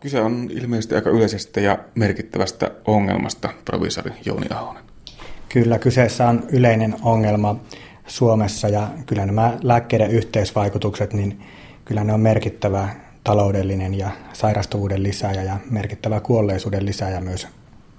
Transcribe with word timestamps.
Kyse 0.00 0.20
on 0.20 0.48
ilmeisesti 0.50 0.94
aika 0.94 1.10
yleisestä 1.10 1.60
ja 1.60 1.78
merkittävästä 1.94 2.70
ongelmasta, 2.86 3.48
provisori 3.64 4.12
Jouni 4.24 4.46
Ahonen. 4.50 4.82
Kyllä, 5.48 5.78
kyseessä 5.78 6.28
on 6.28 6.42
yleinen 6.52 6.96
ongelma 7.02 7.60
Suomessa 8.06 8.68
ja 8.68 8.88
kyllä 9.06 9.26
nämä 9.26 9.58
lääkkeiden 9.62 10.10
yhteisvaikutukset, 10.10 11.12
niin 11.12 11.40
kyllä 11.84 12.04
ne 12.04 12.12
on 12.12 12.20
merkittävä 12.20 12.88
taloudellinen 13.24 13.94
ja 13.94 14.10
sairastavuuden 14.32 15.02
lisääjä 15.02 15.42
ja 15.42 15.56
merkittävä 15.70 16.20
kuolleisuuden 16.20 16.86
lisääjä 16.86 17.20
myös 17.20 17.48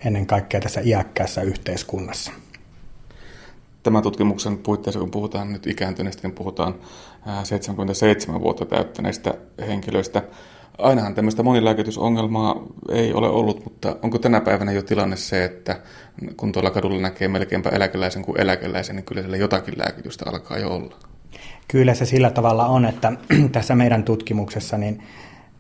ennen 0.06 0.26
kaikkea 0.26 0.60
tässä 0.60 0.82
iäkkäässä 0.82 1.42
yhteiskunnassa. 1.42 2.32
Tämän 3.84 4.04
tutkimuksen 4.04 4.58
puitteissa, 4.58 5.00
kun 5.00 5.12
puhutaan 5.12 5.54
nyt 5.54 5.68
ikääntyneistä, 5.68 6.28
niin 6.28 6.36
puhutaan 6.36 6.76
77 7.44 8.42
vuotta 8.42 8.66
täyttäneistä 8.66 9.34
henkilöistä. 9.68 10.24
Ainahan 10.80 11.16
tämmöistä 11.16 11.44
monilääkitysongelmaa 11.44 12.64
ei 12.90 13.14
ole 13.14 13.30
ollut, 13.30 13.64
mutta 13.64 13.96
onko 14.04 14.20
tänä 14.20 14.42
päivänä 14.42 14.72
jo 14.72 14.82
tilanne 14.82 15.16
se, 15.16 15.46
että 15.46 15.80
kun 16.38 16.52
tuolla 16.52 16.72
kadulla 16.72 17.02
näkee 17.02 17.28
melkeinpä 17.28 17.70
eläkeläisen 17.70 18.22
kuin 18.26 18.42
eläkeläisen, 18.42 18.96
niin 18.96 19.04
kyllä 19.04 19.22
siellä 19.22 19.38
jotakin 19.38 19.74
lääkitystä 19.78 20.26
alkaa 20.30 20.58
jo 20.58 20.76
olla? 20.76 20.96
Kyllä 21.68 21.94
se 21.94 22.06
sillä 22.06 22.30
tavalla 22.30 22.66
on, 22.66 22.86
että 22.86 23.12
tässä 23.52 23.76
meidän 23.76 24.04
tutkimuksessa 24.04 24.78
niin 24.78 25.04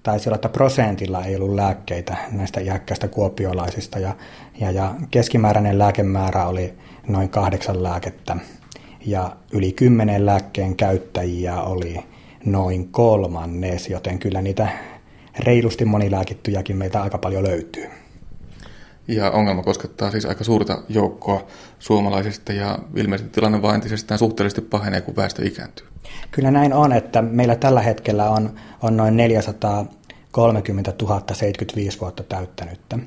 taisi 0.03 0.29
olla, 0.29 0.35
että 0.35 0.49
prosentilla 0.49 1.25
ei 1.25 1.35
ollut 1.35 1.55
lääkkeitä 1.55 2.17
näistä 2.31 2.59
iäkkäistä 2.59 3.07
kuopiolaisista 3.07 3.99
ja, 3.99 4.15
ja, 4.59 4.71
ja 4.71 4.95
keskimääräinen 5.11 5.79
lääkemäärä 5.79 6.45
oli 6.45 6.73
noin 7.07 7.29
kahdeksan 7.29 7.83
lääkettä 7.83 8.37
ja 9.05 9.35
yli 9.53 9.71
kymmenen 9.71 10.25
lääkkeen 10.25 10.75
käyttäjiä 10.75 11.61
oli 11.61 12.03
noin 12.45 12.87
kolmannes, 12.91 13.89
joten 13.89 14.19
kyllä 14.19 14.41
niitä 14.41 14.67
reilusti 15.39 15.85
monilääkittyjäkin 15.85 16.77
meitä 16.77 17.01
aika 17.01 17.17
paljon 17.17 17.43
löytyy. 17.43 17.85
Ja 19.07 19.31
ongelma 19.31 19.63
koskettaa 19.63 20.11
siis 20.11 20.25
aika 20.25 20.43
suurta 20.43 20.83
joukkoa 20.89 21.47
suomalaisista 21.79 22.53
ja 22.53 22.79
ilmeisesti 22.95 23.31
tilanne 23.31 23.61
vain 23.61 23.75
entisestään 23.75 24.19
suhteellisesti 24.19 24.61
pahenee, 24.61 25.01
kun 25.01 25.15
väestö 25.15 25.45
ikääntyy. 25.45 25.87
Kyllä 26.31 26.51
näin 26.51 26.73
on, 26.73 26.93
että 26.93 27.21
meillä 27.21 27.55
tällä 27.55 27.81
hetkellä 27.81 28.29
on, 28.29 28.55
on 28.81 28.97
noin 28.97 29.17
430 29.17 30.93
000 31.01 31.21
75 31.33 31.99
vuotta 31.99 32.23
täyttänyttä. 32.23 32.99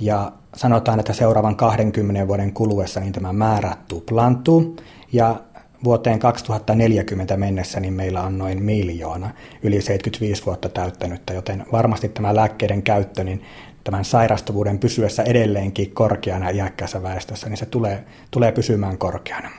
Ja 0.00 0.32
sanotaan, 0.56 1.00
että 1.00 1.12
seuraavan 1.12 1.56
20 1.56 2.28
vuoden 2.28 2.52
kuluessa 2.52 3.00
niin 3.00 3.12
tämä 3.12 3.32
määrä 3.32 3.76
tuplantuu 3.88 4.76
ja 5.12 5.40
vuoteen 5.84 6.18
2040 6.18 7.36
mennessä 7.36 7.80
niin 7.80 7.94
meillä 7.94 8.22
on 8.22 8.38
noin 8.38 8.62
miljoona 8.62 9.30
yli 9.62 9.80
75 9.80 10.46
vuotta 10.46 10.68
täyttänyttä, 10.68 11.34
joten 11.34 11.64
varmasti 11.72 12.08
tämä 12.08 12.36
lääkkeiden 12.36 12.82
käyttö, 12.82 13.24
niin 13.24 13.42
tämän 13.84 14.04
sairastuvuuden 14.04 14.78
pysyessä 14.78 15.22
edelleenkin 15.22 15.90
korkeana 15.90 16.50
iäkkäässä 16.50 17.02
väestössä, 17.02 17.48
niin 17.48 17.56
se 17.56 17.66
tulee, 17.66 18.04
tulee 18.30 18.52
pysymään 18.52 18.98
korkeana. 18.98 19.50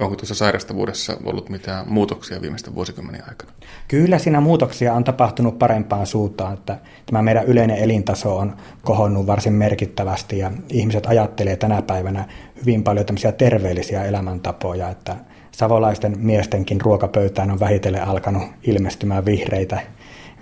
Onko 0.00 0.16
tuossa 0.16 0.34
sairastavuudessa 0.34 1.16
ollut 1.24 1.48
mitään 1.48 1.84
muutoksia 1.88 2.42
viimeisten 2.42 2.74
vuosikymmenien 2.74 3.28
aikana? 3.28 3.52
Kyllä 3.88 4.18
siinä 4.18 4.40
muutoksia 4.40 4.94
on 4.94 5.04
tapahtunut 5.04 5.58
parempaan 5.58 6.06
suuntaan, 6.06 6.54
että 6.54 6.78
tämä 7.06 7.22
meidän 7.22 7.46
yleinen 7.46 7.76
elintaso 7.76 8.36
on 8.36 8.56
kohonnut 8.82 9.26
varsin 9.26 9.52
merkittävästi 9.52 10.38
ja 10.38 10.50
ihmiset 10.68 11.06
ajattelee 11.06 11.56
tänä 11.56 11.82
päivänä 11.82 12.24
hyvin 12.60 12.82
paljon 12.82 13.06
tämmöisiä 13.06 13.32
terveellisiä 13.32 14.04
elämäntapoja, 14.04 14.88
että 14.88 15.16
savolaisten 15.50 16.18
miestenkin 16.18 16.80
ruokapöytään 16.80 17.50
on 17.50 17.60
vähitellen 17.60 18.04
alkanut 18.04 18.42
ilmestymään 18.62 19.24
vihreitä 19.24 19.80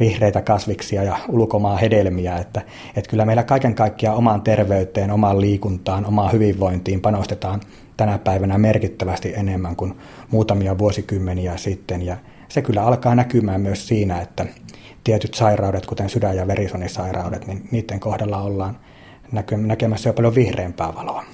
vihreitä 0.01 0.43
kasviksia 0.43 1.03
ja 1.03 1.17
ulkomaan 1.29 1.79
hedelmiä, 1.79 2.37
että, 2.37 2.63
että 2.97 3.11
kyllä 3.11 3.25
meillä 3.25 3.43
kaiken 3.43 3.75
kaikkiaan 3.75 4.17
omaan 4.17 4.43
terveyteen, 4.43 5.11
omaan 5.11 5.41
liikuntaan, 5.41 6.07
omaan 6.07 6.33
hyvinvointiin 6.33 7.01
panostetaan 7.01 7.61
tänä 7.99 8.19
päivänä 8.19 8.59
merkittävästi 8.59 9.35
enemmän 9.37 9.77
kuin 9.77 9.99
muutamia 10.31 10.79
vuosikymmeniä 10.79 11.57
sitten 11.57 12.03
ja 12.03 12.17
se 12.49 12.63
kyllä 12.63 12.83
alkaa 12.83 13.15
näkymään 13.15 13.61
myös 13.61 13.89
siinä, 13.89 14.21
että 14.21 14.47
tietyt 15.05 15.35
sairaudet, 15.35 15.87
kuten 15.87 16.09
sydän- 16.09 16.37
ja 16.37 16.47
verisuonisairaudet, 16.47 17.47
niin 17.47 17.69
niiden 17.71 18.01
kohdalla 18.01 18.43
ollaan 18.43 18.79
näkemässä 19.57 20.09
jo 20.09 20.13
paljon 20.13 20.35
vihreämpää 20.35 20.95
valoa. 20.95 21.25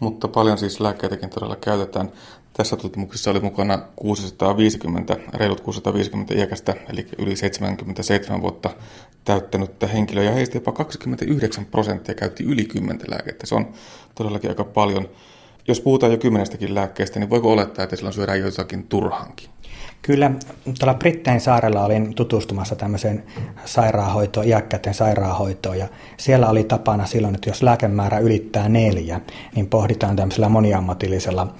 Mutta 0.00 0.28
paljon 0.28 0.58
siis 0.58 0.80
lääkkeitäkin 0.80 1.30
todella 1.30 1.56
käytetään. 1.56 2.12
Tässä 2.52 2.76
tutkimuksessa 2.76 3.30
oli 3.30 3.40
mukana 3.40 3.78
650, 3.96 5.16
reilut 5.34 5.60
650 5.60 6.34
iäkästä, 6.34 6.74
eli 6.92 7.06
yli 7.18 7.36
77 7.36 8.42
vuotta 8.42 8.70
täyttänyttä 9.24 9.86
henkilöä, 9.86 10.24
ja 10.24 10.32
heistä 10.32 10.56
jopa 10.56 10.72
29 10.72 11.64
prosenttia 11.64 12.14
käytti 12.14 12.44
yli 12.44 12.64
10 12.64 13.06
lääkettä. 13.08 13.46
Se 13.46 13.54
on 13.54 13.72
todellakin 14.14 14.50
aika 14.50 14.64
paljon. 14.64 15.08
Jos 15.68 15.80
puhutaan 15.80 16.12
jo 16.12 16.18
kymmenestäkin 16.18 16.74
lääkkeestä, 16.74 17.20
niin 17.20 17.30
voiko 17.30 17.52
olettaa, 17.52 17.82
että 17.82 17.96
silloin 17.96 18.14
syödään 18.14 18.40
joitakin 18.40 18.86
turhankin? 18.86 19.50
Kyllä, 20.02 20.30
tuolla 20.78 20.94
Brittein 20.94 21.40
saarella 21.40 21.84
olin 21.84 22.14
tutustumassa 22.14 22.76
tämmöiseen 22.76 23.24
sairaanhoitoon, 23.64 24.46
iäkkäiden 24.46 24.94
sairaanhoitoon, 24.94 25.78
ja 25.78 25.88
siellä 26.16 26.48
oli 26.48 26.64
tapana 26.64 27.06
silloin, 27.06 27.34
että 27.34 27.50
jos 27.50 27.62
lääkemäärä 27.62 28.18
ylittää 28.18 28.68
neljä, 28.68 29.20
niin 29.54 29.66
pohditaan 29.66 30.16
tämmöisellä 30.16 30.48
moniammatillisella 30.48 31.54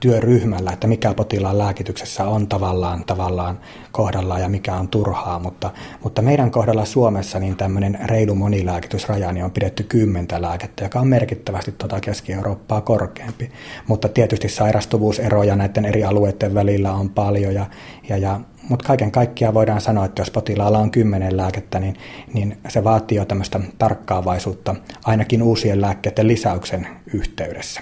työryhmällä, 0.00 0.70
että 0.72 0.86
mikä 0.86 1.14
potilaan 1.14 1.58
lääkityksessä 1.58 2.24
on 2.24 2.46
tavallaan, 2.46 3.04
tavallaan 3.04 3.60
kohdallaan 3.92 4.40
ja 4.40 4.48
mikä 4.48 4.74
on 4.74 4.88
turhaa, 4.88 5.38
mutta, 5.38 5.70
mutta 6.04 6.22
meidän 6.22 6.50
kohdalla 6.50 6.84
Suomessa 6.84 7.40
niin 7.40 7.56
tämmöinen 7.56 7.98
reilu 8.04 8.34
monilääkitysraja 8.34 9.32
niin 9.32 9.44
on 9.44 9.50
pidetty 9.50 9.82
kymmentä 9.82 10.42
lääkettä, 10.42 10.84
joka 10.84 11.00
on 11.00 11.08
merkittävästi 11.08 11.72
tuota 11.72 12.00
Keski-Eurooppaa 12.00 12.80
korkeampi, 12.80 13.50
mutta 13.86 14.08
tietysti 14.08 14.48
sairastuvuuseroja 14.48 15.56
näiden 15.56 15.84
eri 15.84 16.04
alueiden 16.04 16.54
välillä 16.54 16.92
on 16.92 17.10
paljon 17.10 17.54
ja 17.54 17.66
ja, 18.08 18.16
ja, 18.16 18.40
mutta 18.68 18.86
kaiken 18.86 19.12
kaikkiaan 19.12 19.54
voidaan 19.54 19.80
sanoa, 19.80 20.04
että 20.04 20.20
jos 20.20 20.30
potilaalla 20.30 20.78
on 20.78 20.90
kymmenen 20.90 21.36
lääkettä, 21.36 21.80
niin, 21.80 21.96
niin 22.34 22.58
se 22.68 22.84
vaatii 22.84 23.18
jo 23.18 23.24
tämmöistä 23.24 23.60
tarkkaavaisuutta 23.78 24.74
ainakin 25.04 25.42
uusien 25.42 25.80
lääkkeiden 25.80 26.28
lisäyksen 26.28 26.86
yhteydessä. 27.14 27.80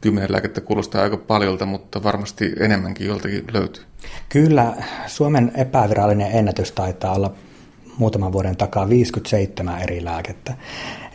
Kymmenen 0.00 0.32
lääkettä 0.32 0.60
kuulostaa 0.60 1.02
aika 1.02 1.16
paljolta, 1.16 1.66
mutta 1.66 2.02
varmasti 2.02 2.52
enemmänkin 2.60 3.06
joltakin 3.06 3.44
löytyy. 3.52 3.82
Kyllä, 4.28 4.74
Suomen 5.06 5.52
epävirallinen 5.54 6.32
ennätys 6.32 6.72
taitaa 6.72 7.14
olla 7.14 7.34
muutaman 7.98 8.32
vuoden 8.32 8.56
takaa 8.56 8.88
57 8.88 9.82
eri 9.82 10.04
lääkettä. 10.04 10.54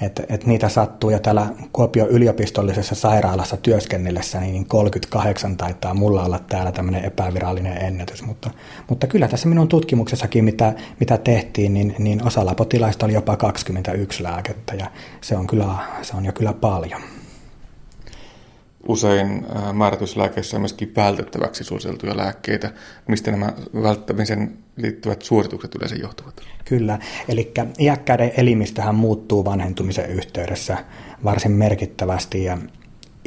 Et, 0.01 0.21
et 0.29 0.45
niitä 0.45 0.69
sattuu 0.69 1.09
ja 1.09 1.19
täällä 1.19 1.47
Kuopion 1.73 2.09
yliopistollisessa 2.09 2.95
sairaalassa 2.95 3.57
työskennellessä 3.57 4.39
niin 4.39 4.65
38 4.65 5.57
taitaa 5.57 5.93
mulla 5.93 6.23
olla 6.23 6.39
täällä 6.39 6.71
tämmöinen 6.71 7.05
epävirallinen 7.05 7.77
ennätys, 7.77 8.23
mutta, 8.23 8.49
mutta 8.89 9.07
kyllä 9.07 9.27
tässä 9.27 9.49
minun 9.49 9.67
tutkimuksessakin, 9.67 10.45
mitä, 10.45 10.73
mitä 10.99 11.17
tehtiin, 11.17 11.73
niin, 11.73 11.95
niin 11.99 12.27
osalla 12.27 12.55
potilaista 12.55 13.05
oli 13.05 13.13
jopa 13.13 13.37
21 13.37 14.23
lääkettä. 14.23 14.73
Ja 14.75 14.91
se 15.21 15.37
on, 15.37 15.47
kyllä, 15.47 15.75
se 16.01 16.17
on 16.17 16.25
jo 16.25 16.33
kyllä 16.33 16.53
paljon 16.53 17.01
usein 18.87 19.45
määrätyslääkeissä 19.73 20.57
on 20.57 20.61
myöskin 20.61 20.93
vältettäväksi 20.95 21.63
suositeltuja 21.63 22.17
lääkkeitä. 22.17 22.71
Mistä 23.07 23.31
nämä 23.31 23.53
välttämisen 23.73 24.57
liittyvät 24.77 25.21
suoritukset 25.21 25.75
yleensä 25.75 25.95
johtuvat? 25.95 26.41
Kyllä, 26.65 26.99
eli 27.27 27.53
iäkkäiden 27.79 28.31
elimistöhän 28.37 28.95
muuttuu 28.95 29.45
vanhentumisen 29.45 30.09
yhteydessä 30.09 30.77
varsin 31.23 31.51
merkittävästi 31.51 32.43
ja 32.43 32.57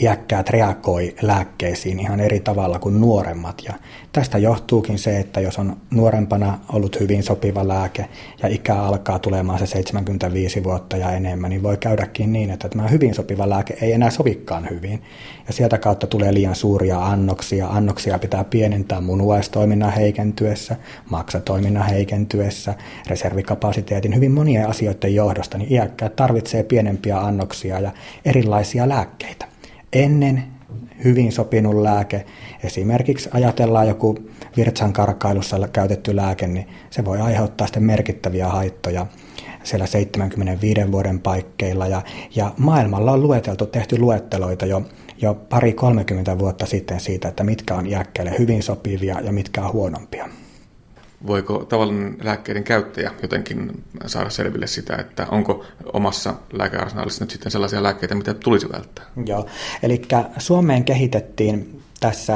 iäkkäät 0.02 0.50
reagoi 0.50 1.14
lääkkeisiin 1.22 2.00
ihan 2.00 2.20
eri 2.20 2.40
tavalla 2.40 2.78
kuin 2.78 3.00
nuoremmat. 3.00 3.62
Ja 3.66 3.74
tästä 4.12 4.38
johtuukin 4.38 4.98
se, 4.98 5.18
että 5.18 5.40
jos 5.40 5.58
on 5.58 5.76
nuorempana 5.90 6.58
ollut 6.72 7.00
hyvin 7.00 7.22
sopiva 7.22 7.68
lääke 7.68 8.08
ja 8.42 8.48
ikä 8.48 8.74
alkaa 8.74 9.18
tulemaan 9.18 9.58
se 9.58 9.66
75 9.66 10.64
vuotta 10.64 10.96
ja 10.96 11.10
enemmän, 11.10 11.50
niin 11.50 11.62
voi 11.62 11.76
käydäkin 11.76 12.32
niin, 12.32 12.50
että 12.50 12.68
tämä 12.68 12.88
hyvin 12.88 13.14
sopiva 13.14 13.48
lääke 13.48 13.76
ei 13.80 13.92
enää 13.92 14.10
sovikaan 14.10 14.70
hyvin. 14.70 15.02
Ja 15.46 15.52
sieltä 15.52 15.78
kautta 15.78 16.06
tulee 16.06 16.34
liian 16.34 16.54
suuria 16.54 17.04
annoksia. 17.04 17.68
Annoksia 17.68 18.18
pitää 18.18 18.44
pienentää 18.44 19.00
munuaistoiminnan 19.00 19.92
heikentyessä, 19.92 20.76
maksatoiminnan 21.10 21.86
heikentyessä, 21.86 22.74
reservikapasiteetin, 23.06 24.14
hyvin 24.14 24.32
monien 24.32 24.68
asioiden 24.68 25.14
johdosta, 25.14 25.58
niin 25.58 25.72
iäkkäät 25.72 26.16
tarvitsee 26.16 26.62
pienempiä 26.62 27.18
annoksia 27.18 27.80
ja 27.80 27.90
erilaisia 28.24 28.88
lääkkeitä 28.88 29.53
ennen 29.94 30.44
hyvin 31.04 31.32
sopinut 31.32 31.74
lääke, 31.74 32.24
esimerkiksi 32.64 33.28
ajatellaan 33.32 33.88
joku 33.88 34.18
virtsan 34.56 34.92
karkailussa 34.92 35.68
käytetty 35.72 36.16
lääke, 36.16 36.46
niin 36.46 36.68
se 36.90 37.04
voi 37.04 37.20
aiheuttaa 37.20 37.66
sitten 37.66 37.82
merkittäviä 37.82 38.48
haittoja 38.48 39.06
siellä 39.62 39.86
75 39.86 40.92
vuoden 40.92 41.20
paikkeilla. 41.20 41.86
Ja, 41.86 42.02
ja 42.36 42.52
maailmalla 42.58 43.12
on 43.12 43.22
lueteltu, 43.22 43.66
tehty 43.66 43.98
luetteloita 43.98 44.66
jo, 44.66 44.82
jo 45.22 45.34
pari 45.34 45.72
30 45.72 46.38
vuotta 46.38 46.66
sitten 46.66 47.00
siitä, 47.00 47.28
että 47.28 47.44
mitkä 47.44 47.74
on 47.74 47.86
iäkkäille 47.86 48.34
hyvin 48.38 48.62
sopivia 48.62 49.20
ja 49.20 49.32
mitkä 49.32 49.62
on 49.62 49.72
huonompia. 49.72 50.28
Voiko 51.26 51.64
tavallinen 51.64 52.16
lääkkeiden 52.22 52.64
käyttäjä 52.64 53.10
jotenkin 53.22 53.84
saada 54.06 54.30
selville 54.30 54.66
sitä, 54.66 54.96
että 54.96 55.26
onko 55.30 55.64
omassa 55.92 56.34
lääkearsenaalissa 56.52 57.24
nyt 57.24 57.30
sitten 57.30 57.52
sellaisia 57.52 57.82
lääkkeitä, 57.82 58.14
mitä 58.14 58.34
tulisi 58.34 58.68
välttää? 58.72 59.04
Joo, 59.26 59.46
eli 59.82 60.02
Suomeen 60.38 60.84
kehitettiin 60.84 61.82
tässä, 62.00 62.34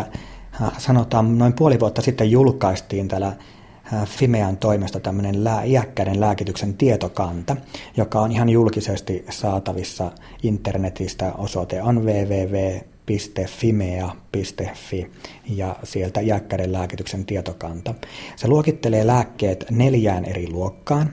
äh, 0.62 0.78
sanotaan 0.78 1.38
noin 1.38 1.52
puoli 1.52 1.80
vuotta 1.80 2.02
sitten 2.02 2.30
julkaistiin 2.30 3.08
täällä 3.08 3.32
äh, 3.92 4.08
Fimean 4.08 4.56
toimesta 4.56 5.00
tämmöinen 5.00 5.34
iäkkäiden 5.64 6.20
lääkityksen 6.20 6.74
tietokanta, 6.74 7.56
joka 7.96 8.20
on 8.20 8.32
ihan 8.32 8.48
julkisesti 8.48 9.24
saatavissa 9.30 10.12
internetistä. 10.42 11.32
Osoite 11.38 11.82
on 11.82 12.04
www 12.04 12.78
www.fimea.fi 13.08 15.06
ja 15.48 15.76
sieltä 15.82 16.20
iäkkäiden 16.20 16.72
lääkityksen 16.72 17.26
tietokanta. 17.26 17.94
Se 18.36 18.48
luokittelee 18.48 19.06
lääkkeet 19.06 19.64
neljään 19.70 20.24
eri 20.24 20.50
luokkaan. 20.50 21.12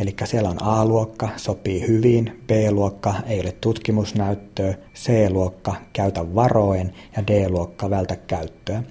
Eli 0.00 0.14
siellä 0.24 0.50
on 0.50 0.62
A-luokka, 0.62 1.28
sopii 1.36 1.88
hyvin, 1.88 2.42
B-luokka, 2.46 3.14
ei 3.26 3.40
ole 3.40 3.52
tutkimusnäyttöä, 3.52 4.74
C-luokka, 4.94 5.74
käytä 5.92 6.34
varoen 6.34 6.92
ja 7.16 7.26
D-luokka, 7.26 7.90
vältä 7.90 8.16
käyttöä. 8.16 8.82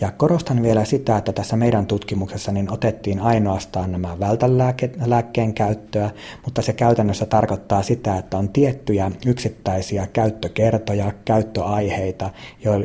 Ja 0.00 0.10
korostan 0.10 0.62
vielä 0.62 0.84
sitä, 0.84 1.16
että 1.16 1.32
tässä 1.32 1.56
meidän 1.56 1.86
tutkimuksessa 1.86 2.52
niin 2.52 2.72
otettiin 2.72 3.20
ainoastaan 3.20 3.92
nämä 3.92 4.20
vältälääkkeen 4.20 5.54
käyttöä, 5.54 6.10
mutta 6.44 6.62
se 6.62 6.72
käytännössä 6.72 7.26
tarkoittaa 7.26 7.82
sitä, 7.82 8.16
että 8.16 8.38
on 8.38 8.48
tiettyjä 8.48 9.10
yksittäisiä 9.26 10.06
käyttökertoja, 10.06 11.12
käyttöaiheita, 11.24 12.30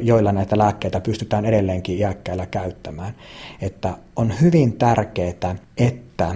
joilla 0.02 0.32
näitä 0.32 0.58
lääkkeitä 0.58 1.00
pystytään 1.00 1.46
edelleenkin 1.46 1.98
iäkkäillä 1.98 2.46
käyttämään. 2.46 3.14
Että 3.62 3.94
on 4.16 4.34
hyvin 4.42 4.74
tärkeää, 4.74 5.56
että 5.78 6.36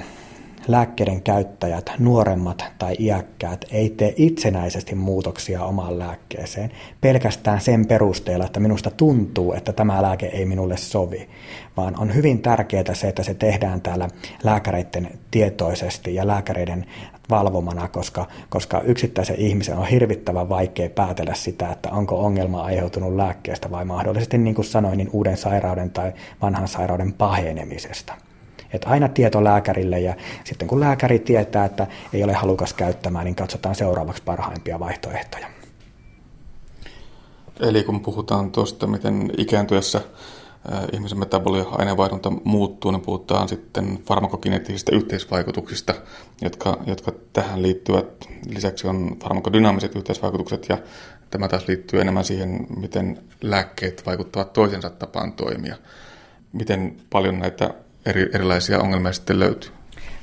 lääkkeiden 0.68 1.22
käyttäjät, 1.22 1.92
nuoremmat 2.00 2.66
tai 2.78 2.96
iäkkäät, 3.00 3.66
ei 3.72 3.90
tee 3.90 4.14
itsenäisesti 4.16 4.96
muutoksia 4.96 5.64
omaan 5.64 6.00
lääkkeeseen 6.00 6.72
pelkästään 7.02 7.62
sen 7.62 7.86
perusteella, 7.86 8.46
että 8.46 8.60
minusta 8.60 8.92
tuntuu, 8.92 9.54
että 9.54 9.74
tämä 9.74 10.02
lääke 10.02 10.26
ei 10.26 10.46
minulle 10.46 10.78
sovi, 10.78 11.30
vaan 11.78 12.00
on 12.00 12.16
hyvin 12.16 12.42
tärkeää 12.42 12.94
se, 12.94 13.08
että 13.08 13.24
se 13.24 13.34
tehdään 13.34 13.82
täällä 13.82 14.08
lääkäreiden 14.44 15.20
tietoisesti 15.32 16.16
ja 16.16 16.28
lääkäreiden 16.28 16.86
valvomana, 17.30 17.88
koska, 17.88 18.28
koska 18.50 18.82
yksittäisen 18.82 19.36
ihmisen 19.36 19.78
on 19.78 19.88
hirvittävän 19.88 20.50
vaikea 20.50 20.90
päätellä 20.90 21.34
sitä, 21.34 21.72
että 21.72 21.90
onko 21.92 22.26
ongelma 22.26 22.64
aiheutunut 22.64 23.16
lääkkeestä 23.16 23.72
vai 23.72 23.86
mahdollisesti, 23.86 24.38
niin 24.38 24.56
kuin 24.56 24.66
sanoin, 24.66 24.98
niin 24.98 25.10
uuden 25.14 25.38
sairauden 25.38 25.90
tai 25.90 26.14
vanhan 26.42 26.68
sairauden 26.68 27.14
pahenemisesta. 27.14 28.14
Että 28.74 28.90
aina 28.90 29.10
tieto 29.10 29.44
lääkärille 29.44 30.00
ja 30.00 30.16
sitten 30.44 30.68
kun 30.68 30.80
lääkäri 30.80 31.20
tietää, 31.20 31.66
että 31.66 31.88
ei 32.14 32.24
ole 32.24 32.34
halukas 32.34 32.74
käyttämään, 32.74 33.26
niin 33.26 33.36
katsotaan 33.36 33.76
seuraavaksi 33.76 34.24
parhaimpia 34.24 34.80
vaihtoehtoja. 34.80 35.48
Eli 37.60 37.84
kun 37.84 38.00
puhutaan 38.00 38.52
tuosta, 38.52 38.88
miten 38.88 39.32
ikääntyessä 39.38 40.02
ihmisen 40.94 41.20
metabolia 41.20 41.66
aineenvaihdunta 41.72 42.32
muuttuu, 42.44 42.92
niin 42.92 43.02
puhutaan 43.02 43.50
sitten 43.50 44.00
farmakokineettisistä 44.06 44.96
yhteisvaikutuksista, 44.96 45.94
jotka, 46.42 46.78
jotka 46.86 47.12
tähän 47.34 47.62
liittyvät. 47.62 48.30
Lisäksi 48.50 48.88
on 48.88 49.18
farmakodynaamiset 49.24 49.96
yhteisvaikutukset 49.96 50.66
ja 50.70 50.78
tämä 51.30 51.48
taas 51.48 51.68
liittyy 51.68 52.02
enemmän 52.02 52.24
siihen, 52.24 52.68
miten 52.78 53.24
lääkkeet 53.42 54.06
vaikuttavat 54.06 54.54
toisensa 54.54 54.90
tapaan 54.90 55.34
toimia. 55.34 55.76
Miten 56.54 56.98
paljon 57.10 57.40
näitä 57.40 57.74
eri, 58.06 58.30
erilaisia 58.34 58.80
ongelmia 58.80 59.14
sitten 59.14 59.40
löytyy? 59.40 59.72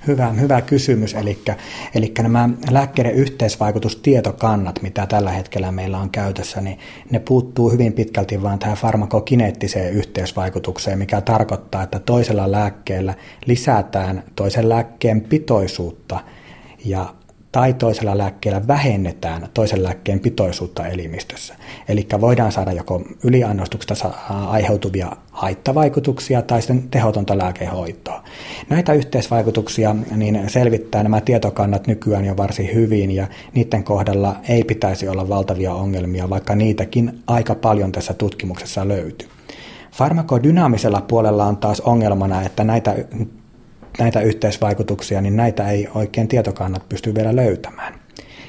Hyvä, 0.06 0.28
hyvä 0.28 0.60
kysymys. 0.60 1.14
Eli, 1.14 1.38
eli 1.94 2.12
nämä 2.22 2.48
lääkkeiden 2.70 3.12
yhteisvaikutustietokannat, 3.12 4.82
mitä 4.82 5.06
tällä 5.06 5.30
hetkellä 5.30 5.72
meillä 5.72 5.98
on 5.98 6.10
käytössä, 6.10 6.60
niin 6.60 6.78
ne 7.10 7.18
puuttuu 7.18 7.70
hyvin 7.70 7.92
pitkälti 7.92 8.42
vain 8.42 8.58
tähän 8.58 8.76
farmakokineettiseen 8.76 9.92
yhteisvaikutukseen, 9.92 10.98
mikä 10.98 11.20
tarkoittaa, 11.20 11.82
että 11.82 11.98
toisella 11.98 12.52
lääkkeellä 12.52 13.14
lisätään 13.46 14.22
toisen 14.36 14.68
lääkkeen 14.68 15.20
pitoisuutta 15.20 16.20
ja 16.84 17.14
tai 17.52 17.74
toisella 17.74 18.18
lääkkeellä 18.18 18.66
vähennetään 18.66 19.48
toisen 19.54 19.82
lääkkeen 19.82 20.20
pitoisuutta 20.20 20.86
elimistössä. 20.86 21.54
Eli 21.88 22.06
voidaan 22.20 22.52
saada 22.52 22.72
joko 22.72 23.02
yliannostuksesta 23.24 24.10
aiheutuvia 24.28 25.12
haittavaikutuksia 25.30 26.42
tai 26.42 26.62
sitten 26.62 26.88
tehotonta 26.90 27.38
lääkehoitoa. 27.38 28.24
Näitä 28.68 28.92
yhteisvaikutuksia 28.92 29.96
niin 30.16 30.44
selvittää 30.46 31.02
nämä 31.02 31.20
tietokannat 31.20 31.86
nykyään 31.86 32.24
jo 32.24 32.36
varsin 32.36 32.74
hyvin 32.74 33.10
ja 33.10 33.26
niiden 33.54 33.84
kohdalla 33.84 34.36
ei 34.48 34.64
pitäisi 34.64 35.08
olla 35.08 35.28
valtavia 35.28 35.74
ongelmia, 35.74 36.30
vaikka 36.30 36.54
niitäkin 36.54 37.22
aika 37.26 37.54
paljon 37.54 37.92
tässä 37.92 38.14
tutkimuksessa 38.14 38.88
löytyy. 38.88 39.28
Farmakodynaamisella 39.92 41.00
puolella 41.00 41.44
on 41.44 41.56
taas 41.56 41.80
ongelmana, 41.80 42.42
että 42.42 42.64
näitä 42.64 42.94
näitä 43.98 44.20
yhteisvaikutuksia, 44.20 45.20
niin 45.20 45.36
näitä 45.36 45.70
ei 45.70 45.88
oikein 45.94 46.28
tietokannat 46.28 46.88
pysty 46.88 47.14
vielä 47.14 47.36
löytämään. 47.36 47.94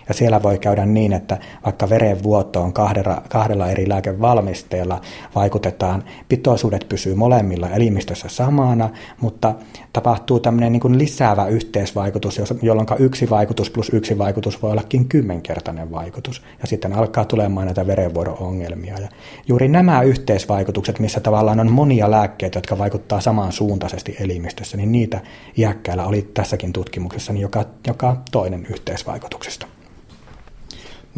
Ja 0.09 0.13
siellä 0.13 0.43
voi 0.43 0.59
käydä 0.59 0.85
niin, 0.85 1.13
että 1.13 1.37
vaikka 1.65 1.89
verenvuotoon 1.89 2.73
kahdella, 2.73 3.21
kahdella 3.29 3.69
eri 3.69 3.89
lääkevalmisteella 3.89 5.01
vaikutetaan, 5.35 6.03
pitoisuudet 6.29 6.85
pysyy 6.89 7.15
molemmilla 7.15 7.69
elimistössä 7.69 8.29
samana, 8.29 8.89
mutta 9.21 9.55
tapahtuu 9.93 10.39
tämmöinen 10.39 10.71
niin 10.71 10.97
lisäävä 10.97 11.47
yhteisvaikutus, 11.47 12.41
jolloin 12.61 12.87
yksi 12.99 13.29
vaikutus 13.29 13.69
plus 13.69 13.89
yksi 13.93 14.17
vaikutus 14.17 14.61
voi 14.61 14.71
ollakin 14.71 15.09
kymmenkertainen 15.09 15.91
vaikutus. 15.91 16.43
Ja 16.61 16.67
sitten 16.67 16.93
alkaa 16.93 17.25
tulemaan 17.25 17.65
näitä 17.65 17.87
verenvuodon 17.87 18.37
ongelmia. 18.39 18.99
Ja 18.99 19.07
juuri 19.47 19.67
nämä 19.67 20.01
yhteisvaikutukset, 20.01 20.99
missä 20.99 21.19
tavallaan 21.19 21.59
on 21.59 21.71
monia 21.71 22.11
lääkkeitä, 22.11 22.57
jotka 22.57 22.77
vaikuttaa 22.77 23.21
samansuuntaisesti 23.21 24.15
elimistössä, 24.19 24.77
niin 24.77 24.91
niitä 24.91 25.21
iäkkäillä 25.57 26.05
oli 26.05 26.29
tässäkin 26.33 26.73
tutkimuksessa 26.73 27.33
niin 27.33 27.41
joka, 27.41 27.65
joka 27.87 28.17
toinen 28.31 28.67
yhteisvaikutuksista. 28.69 29.67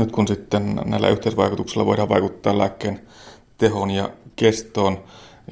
Nyt 0.01 0.11
kun 0.11 0.27
sitten 0.27 0.79
näillä 0.85 1.09
yhteisvaikutuksilla 1.09 1.85
voidaan 1.85 2.09
vaikuttaa 2.09 2.57
lääkkeen 2.57 2.99
tehoon 3.57 3.91
ja 3.91 4.09
kestoon, 4.35 5.03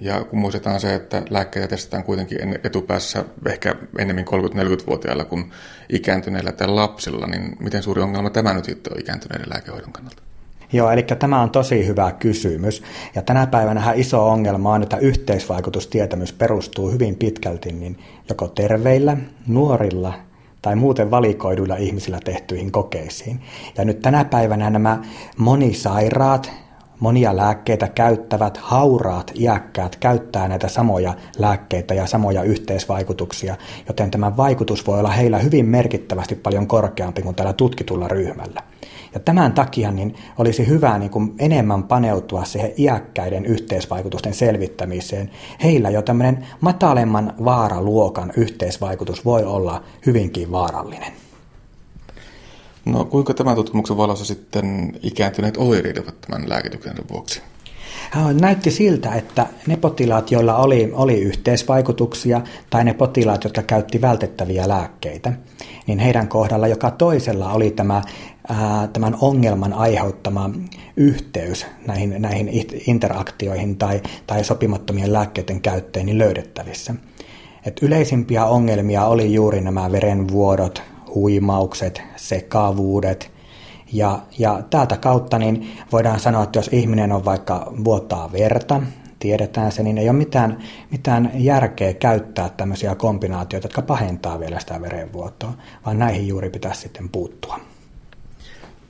ja 0.01 0.23
kun 0.23 0.39
muistetaan 0.39 0.79
se, 0.79 0.95
että 0.95 1.23
lääkkeitä 1.29 1.67
testataan 1.67 2.03
kuitenkin 2.03 2.59
etupäässä 2.63 3.25
ehkä 3.47 3.75
enemmän 3.97 4.25
30-40-vuotiailla 4.27 5.25
kuin 5.25 5.51
ikääntyneillä 5.89 6.51
tai 6.51 6.67
lapsilla, 6.67 7.27
niin 7.27 7.55
miten 7.59 7.83
suuri 7.83 8.01
ongelma 8.01 8.29
tämä 8.29 8.53
nyt 8.53 8.65
sitten 8.65 8.93
on 8.93 8.99
ikääntyneiden 8.99 9.49
lääkehoidon 9.49 9.91
kannalta? 9.91 10.21
Joo, 10.73 10.91
eli 10.91 11.03
tämä 11.03 11.41
on 11.41 11.49
tosi 11.49 11.87
hyvä 11.87 12.11
kysymys. 12.11 12.83
Ja 13.15 13.21
tänä 13.21 13.47
päivänä 13.47 13.93
iso 13.95 14.29
ongelma 14.29 14.73
on, 14.73 14.83
että 14.83 14.97
yhteisvaikutustietämys 14.97 16.33
perustuu 16.33 16.91
hyvin 16.91 17.15
pitkälti 17.15 17.71
niin 17.71 17.99
joko 18.29 18.47
terveillä, 18.47 19.17
nuorilla 19.47 20.13
tai 20.61 20.75
muuten 20.75 21.11
valikoiduilla 21.11 21.75
ihmisillä 21.75 22.19
tehtyihin 22.25 22.71
kokeisiin. 22.71 23.39
Ja 23.77 23.85
nyt 23.85 23.99
tänä 23.99 24.25
päivänä 24.25 24.69
nämä 24.69 25.01
monisairaat, 25.37 26.51
monia 26.99 27.37
lääkkeitä 27.37 27.87
käyttävät, 27.87 28.57
hauraat, 28.57 29.31
iäkkäät 29.35 29.95
käyttää 29.95 30.47
näitä 30.47 30.67
samoja 30.67 31.13
lääkkeitä 31.37 31.93
ja 31.93 32.07
samoja 32.07 32.43
yhteisvaikutuksia, 32.43 33.55
joten 33.87 34.11
tämä 34.11 34.37
vaikutus 34.37 34.87
voi 34.87 34.99
olla 34.99 35.11
heillä 35.11 35.37
hyvin 35.37 35.65
merkittävästi 35.65 36.35
paljon 36.35 36.67
korkeampi 36.67 37.21
kuin 37.21 37.35
tällä 37.35 37.53
tutkitulla 37.53 38.07
ryhmällä. 38.07 38.61
Ja 39.13 39.19
tämän 39.19 39.53
takia 39.53 39.91
niin 39.91 40.15
olisi 40.37 40.67
hyvä 40.67 40.97
niin 40.97 41.11
kuin 41.11 41.35
enemmän 41.39 41.83
paneutua 41.83 42.45
siihen 42.45 42.71
iäkkäiden 42.77 43.45
yhteisvaikutusten 43.45 44.33
selvittämiseen. 44.33 45.31
Heillä 45.63 45.89
jo 45.89 46.01
tämmöinen 46.01 46.47
matalemman 46.61 47.33
vaaraluokan 47.45 48.33
yhteisvaikutus 48.37 49.25
voi 49.25 49.43
olla 49.43 49.83
hyvinkin 50.05 50.51
vaarallinen. 50.51 51.13
No 52.85 53.05
kuinka 53.05 53.33
tämän 53.33 53.55
tutkimuksen 53.55 53.97
valossa 53.97 54.25
sitten 54.25 54.93
ikääntyneet 55.03 55.57
oireilevat 55.57 56.21
tämän 56.21 56.49
lääkityksen 56.49 56.95
vuoksi? 57.11 57.41
Näytti 58.41 58.71
siltä, 58.71 59.15
että 59.15 59.47
ne 59.67 59.77
potilaat, 59.77 60.31
joilla 60.31 60.57
oli, 60.57 60.91
oli 60.93 61.21
yhteisvaikutuksia, 61.21 62.41
tai 62.69 62.83
ne 62.83 62.93
potilaat, 62.93 63.43
jotka 63.43 63.61
käytti 63.61 64.01
vältettäviä 64.01 64.67
lääkkeitä, 64.67 65.33
niin 65.87 65.99
heidän 65.99 66.27
kohdalla 66.27 66.67
joka 66.67 66.91
toisella 66.91 67.51
oli 67.51 67.71
tämä, 67.71 68.01
ää, 68.49 68.87
tämän 68.87 69.17
ongelman 69.21 69.73
aiheuttama 69.73 70.49
yhteys 70.97 71.65
näihin, 71.87 72.15
näihin 72.19 72.49
interaktioihin 72.87 73.77
tai, 73.77 74.01
tai 74.27 74.43
sopimattomien 74.43 75.13
lääkkeiden 75.13 75.61
käyttöön 75.61 76.05
niin 76.05 76.17
löydettävissä. 76.17 76.95
Et 77.65 77.83
yleisimpiä 77.83 78.45
ongelmia 78.45 79.05
oli 79.05 79.33
juuri 79.33 79.61
nämä 79.61 79.91
verenvuodot, 79.91 80.81
huimaukset, 81.15 82.01
sekavuudet– 82.15 83.31
ja, 83.93 84.19
ja 84.37 84.61
täältä 84.69 84.97
kautta 84.97 85.39
niin 85.39 85.71
voidaan 85.91 86.19
sanoa, 86.19 86.43
että 86.43 86.59
jos 86.59 86.69
ihminen 86.71 87.11
on 87.11 87.25
vaikka 87.25 87.73
vuottaa 87.83 88.31
verta 88.31 88.81
tiedetään 89.19 89.71
se, 89.71 89.83
niin 89.83 89.97
ei 89.97 90.09
ole 90.09 90.17
mitään, 90.17 90.57
mitään 90.91 91.31
järkeä 91.33 91.93
käyttää 91.93 92.49
tämmöisiä 92.49 92.95
kombinaatioita, 92.95 93.65
jotka 93.65 93.81
pahentaa 93.81 94.39
vielä 94.39 94.59
sitä 94.59 94.81
verenvuotoa, 94.81 95.53
vaan 95.85 95.99
näihin 95.99 96.27
juuri 96.27 96.49
pitäisi 96.49 96.81
sitten 96.81 97.09
puuttua 97.09 97.59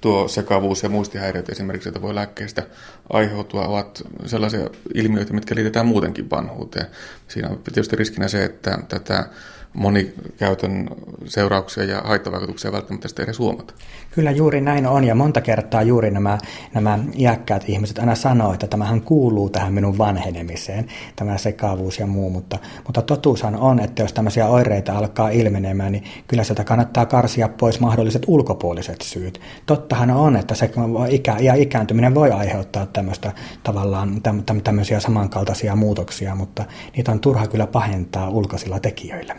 tuo 0.01 0.27
sekavuus 0.27 0.83
ja 0.83 0.89
muistihäiriöt 0.89 1.49
esimerkiksi, 1.49 1.89
joita 1.89 2.01
voi 2.01 2.15
lääkkeistä 2.15 2.63
aiheutua, 3.09 3.67
ovat 3.67 4.03
sellaisia 4.25 4.69
ilmiöitä, 4.93 5.33
mitkä 5.33 5.55
liitetään 5.55 5.85
muutenkin 5.85 6.29
vanhuuteen. 6.29 6.85
Siinä 7.27 7.49
on 7.49 7.59
tietysti 7.63 7.95
riskinä 7.95 8.27
se, 8.27 8.43
että 8.43 8.79
tätä 8.87 9.29
monikäytön 9.73 10.89
seurauksia 11.25 11.83
ja 11.83 12.01
haittavaikutuksia 12.01 12.71
välttämättä 12.71 13.07
sitten 13.07 13.23
edes 13.23 13.39
huomata. 13.39 13.73
Kyllä 14.19 14.31
juuri 14.31 14.61
näin 14.61 14.87
on 14.87 15.03
ja 15.03 15.15
monta 15.15 15.41
kertaa 15.41 15.81
juuri 15.81 16.11
nämä, 16.11 16.37
nämä 16.73 16.99
iäkkäät 17.17 17.63
ihmiset 17.67 17.99
aina 17.99 18.15
sanoo, 18.15 18.53
että 18.53 18.67
tämähän 18.67 19.01
kuuluu 19.01 19.49
tähän 19.49 19.73
minun 19.73 19.97
vanhenemiseen, 19.97 20.87
tämä 21.15 21.37
sekavuus 21.37 21.99
ja 21.99 22.07
muu, 22.07 22.29
mutta, 22.29 22.57
mutta 22.85 23.01
totuushan 23.01 23.55
on, 23.55 23.79
että 23.79 24.01
jos 24.01 24.13
tämmöisiä 24.13 24.47
oireita 24.47 24.97
alkaa 24.97 25.29
ilmenemään, 25.29 25.91
niin 25.91 26.03
kyllä 26.27 26.43
sitä 26.43 26.63
kannattaa 26.63 27.05
karsia 27.05 27.49
pois 27.49 27.79
mahdolliset 27.79 28.23
ulkopuoliset 28.27 29.01
syyt. 29.01 29.41
Tottahan 29.65 30.11
on, 30.11 30.35
että 30.35 30.55
se 30.55 30.71
ikä, 31.09 31.35
ja 31.39 31.53
ikääntyminen 31.53 32.15
voi 32.15 32.31
aiheuttaa 32.31 32.85
tämmöistä 32.85 33.31
tavallaan 33.63 34.21
tämmöisiä 34.63 34.99
samankaltaisia 34.99 35.75
muutoksia, 35.75 36.35
mutta 36.35 36.65
niitä 36.95 37.11
on 37.11 37.19
turha 37.19 37.47
kyllä 37.47 37.67
pahentaa 37.67 38.29
ulkoisilla 38.29 38.79
tekijöillä 38.79 39.35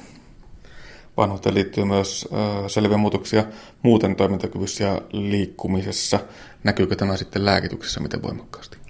vanhuuteen 1.21 1.55
liittyy 1.55 1.85
myös 1.85 2.29
selviä 2.67 2.97
muutoksia 2.97 3.45
muuten 3.83 4.17
toimintakyvyssä 4.17 4.85
ja 4.85 5.03
liikkumisessa. 5.13 6.21
Näkyykö 6.65 6.97
tämä 6.97 7.17
sitten 7.17 7.45
lääkityksessä 7.45 8.01
miten 8.01 8.23
voimakkaasti? 8.23 8.81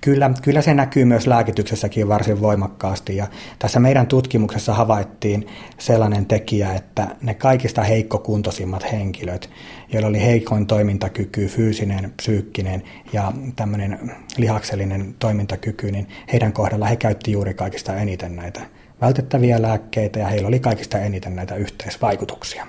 Kyllä, 0.00 0.30
kyllä 0.42 0.62
se 0.62 0.74
näkyy 0.74 1.04
myös 1.04 1.26
lääkityksessäkin 1.26 2.08
varsin 2.08 2.40
voimakkaasti 2.40 3.16
ja 3.16 3.26
tässä 3.58 3.80
meidän 3.80 4.06
tutkimuksessa 4.06 4.74
havaittiin 4.74 5.46
sellainen 5.78 6.26
tekijä, 6.26 6.72
että 6.72 7.16
ne 7.22 7.34
kaikista 7.34 7.82
heikkokuntoisimmat 7.82 8.92
henkilöt, 8.92 9.50
joilla 9.92 10.08
oli 10.08 10.20
heikoin 10.20 10.66
toimintakyky, 10.66 11.46
fyysinen, 11.46 12.12
psyykkinen 12.16 12.82
ja 13.12 13.32
tämmöinen 13.56 14.12
lihaksellinen 14.36 15.14
toimintakyky, 15.18 15.92
niin 15.92 16.08
heidän 16.32 16.52
kohdalla 16.52 16.86
he 16.86 16.96
käytti 16.96 17.32
juuri 17.32 17.54
kaikista 17.54 17.96
eniten 17.96 18.36
näitä 18.36 18.60
vältettäviä 19.02 19.62
lääkkeitä 19.62 20.18
ja 20.18 20.26
heillä 20.26 20.48
oli 20.48 20.60
kaikista 20.60 20.98
eniten 20.98 21.36
näitä 21.36 21.56
yhteisvaikutuksia. 21.56 22.66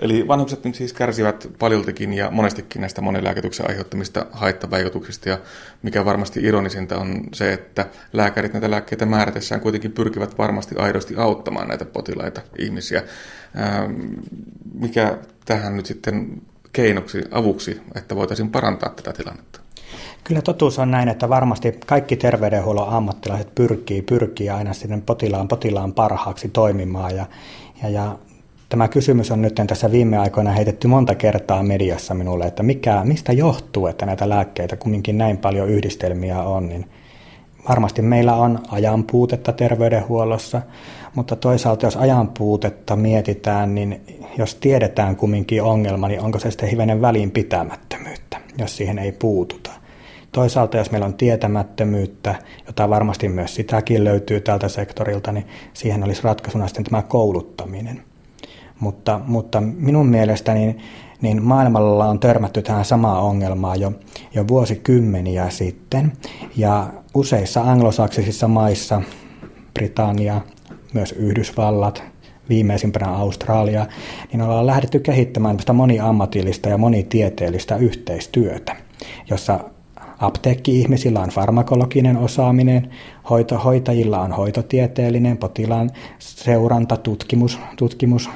Eli 0.00 0.28
vanhukset 0.28 0.60
siis 0.72 0.92
kärsivät 0.92 1.48
paljoltikin 1.58 2.12
ja 2.12 2.30
monestikin 2.30 2.80
näistä 2.80 3.00
monilääkityksen 3.00 3.68
aiheuttamista 3.68 4.26
haittavaikutuksista 4.32 5.28
ja 5.28 5.38
mikä 5.82 6.04
varmasti 6.04 6.40
ironisinta 6.42 6.98
on 6.98 7.24
se, 7.32 7.52
että 7.52 7.86
lääkärit 8.12 8.52
näitä 8.52 8.70
lääkkeitä 8.70 9.06
määrätessään 9.06 9.60
kuitenkin 9.60 9.92
pyrkivät 9.92 10.38
varmasti 10.38 10.74
aidosti 10.78 11.14
auttamaan 11.16 11.68
näitä 11.68 11.84
potilaita 11.84 12.40
ihmisiä. 12.58 13.02
Ähm, 13.58 13.92
mikä 14.74 15.18
tähän 15.44 15.76
nyt 15.76 15.86
sitten 15.86 16.42
keinoksi, 16.72 17.22
avuksi, 17.30 17.80
että 17.94 18.16
voitaisiin 18.16 18.50
parantaa 18.50 18.90
tätä 18.90 19.12
tilannetta? 19.12 19.63
Kyllä 20.24 20.42
totuus 20.42 20.78
on 20.78 20.90
näin, 20.90 21.08
että 21.08 21.28
varmasti 21.28 21.78
kaikki 21.86 22.16
terveydenhuollon 22.16 22.88
ammattilaiset 22.88 23.54
pyrkii, 23.54 24.02
pyrkii 24.02 24.50
aina 24.50 24.72
sinne 24.72 25.02
potilaan, 25.06 25.48
potilaan 25.48 25.92
parhaaksi 25.92 26.48
toimimaan. 26.48 27.16
Ja, 27.16 27.26
ja, 27.82 27.88
ja 27.88 28.18
tämä 28.68 28.88
kysymys 28.88 29.30
on 29.30 29.42
nyt 29.42 29.60
tässä 29.66 29.92
viime 29.92 30.18
aikoina 30.18 30.52
heitetty 30.52 30.88
monta 30.88 31.14
kertaa 31.14 31.62
mediassa 31.62 32.14
minulle, 32.14 32.44
että 32.44 32.62
mikä, 32.62 33.00
mistä 33.04 33.32
johtuu, 33.32 33.86
että 33.86 34.06
näitä 34.06 34.28
lääkkeitä 34.28 34.76
kumminkin 34.76 35.18
näin 35.18 35.36
paljon 35.36 35.68
yhdistelmiä 35.68 36.42
on, 36.42 36.68
niin 36.68 36.86
varmasti 37.68 38.02
meillä 38.02 38.34
on 38.34 38.58
ajan 38.70 39.04
puutetta 39.04 39.52
terveydenhuollossa, 39.52 40.62
mutta 41.14 41.36
toisaalta 41.36 41.86
jos 41.86 41.96
ajan 41.96 42.28
puutetta 42.28 42.96
mietitään, 42.96 43.74
niin 43.74 44.00
jos 44.38 44.54
tiedetään 44.54 45.16
kumminkin 45.16 45.62
ongelma, 45.62 46.08
niin 46.08 46.20
onko 46.20 46.38
se 46.38 46.50
sitten 46.50 46.68
hivenen 46.68 47.00
välinpitämättömyyttä, 47.00 48.40
jos 48.58 48.76
siihen 48.76 48.98
ei 48.98 49.12
puututa. 49.12 49.83
Toisaalta 50.34 50.76
jos 50.76 50.90
meillä 50.90 51.06
on 51.06 51.14
tietämättömyyttä, 51.14 52.34
jota 52.66 52.90
varmasti 52.90 53.28
myös 53.28 53.54
sitäkin 53.54 54.04
löytyy 54.04 54.40
tältä 54.40 54.68
sektorilta, 54.68 55.32
niin 55.32 55.46
siihen 55.74 56.04
olisi 56.04 56.22
ratkaisuna 56.22 56.66
sitten 56.66 56.84
tämä 56.84 57.02
kouluttaminen. 57.02 58.02
Mutta, 58.80 59.20
mutta 59.26 59.60
minun 59.60 60.06
mielestäni 60.06 60.60
niin, 60.60 60.78
niin 61.20 61.42
maailmalla 61.42 62.06
on 62.06 62.20
törmätty 62.20 62.62
tähän 62.62 62.84
samaan 62.84 63.22
ongelmaan 63.22 63.80
jo, 63.80 63.92
jo 64.34 64.48
vuosikymmeniä 64.48 65.50
sitten. 65.50 66.12
Ja 66.56 66.86
useissa 67.14 67.60
anglosaksisissa 67.62 68.48
maissa, 68.48 69.02
Britannia, 69.74 70.40
myös 70.92 71.12
Yhdysvallat, 71.12 72.02
viimeisimpänä 72.48 73.08
Australia, 73.08 73.86
niin 74.32 74.42
ollaan 74.42 74.66
lähdetty 74.66 75.00
kehittämään 75.00 75.56
tästä 75.56 75.72
moniammatillista 75.72 76.68
ja 76.68 76.78
monitieteellistä 76.78 77.76
yhteistyötä, 77.76 78.76
jossa 79.30 79.60
Apteekki-ihmisillä 80.18 81.20
on 81.20 81.28
farmakologinen 81.28 82.16
osaaminen, 82.16 82.90
hoito, 83.30 83.58
hoitajilla 83.58 84.20
on 84.20 84.32
hoitotieteellinen, 84.32 85.36
potilaan 85.36 85.90
seuranta, 86.18 86.96
tutkimus, 86.96 87.58
tutkimus 87.76 88.30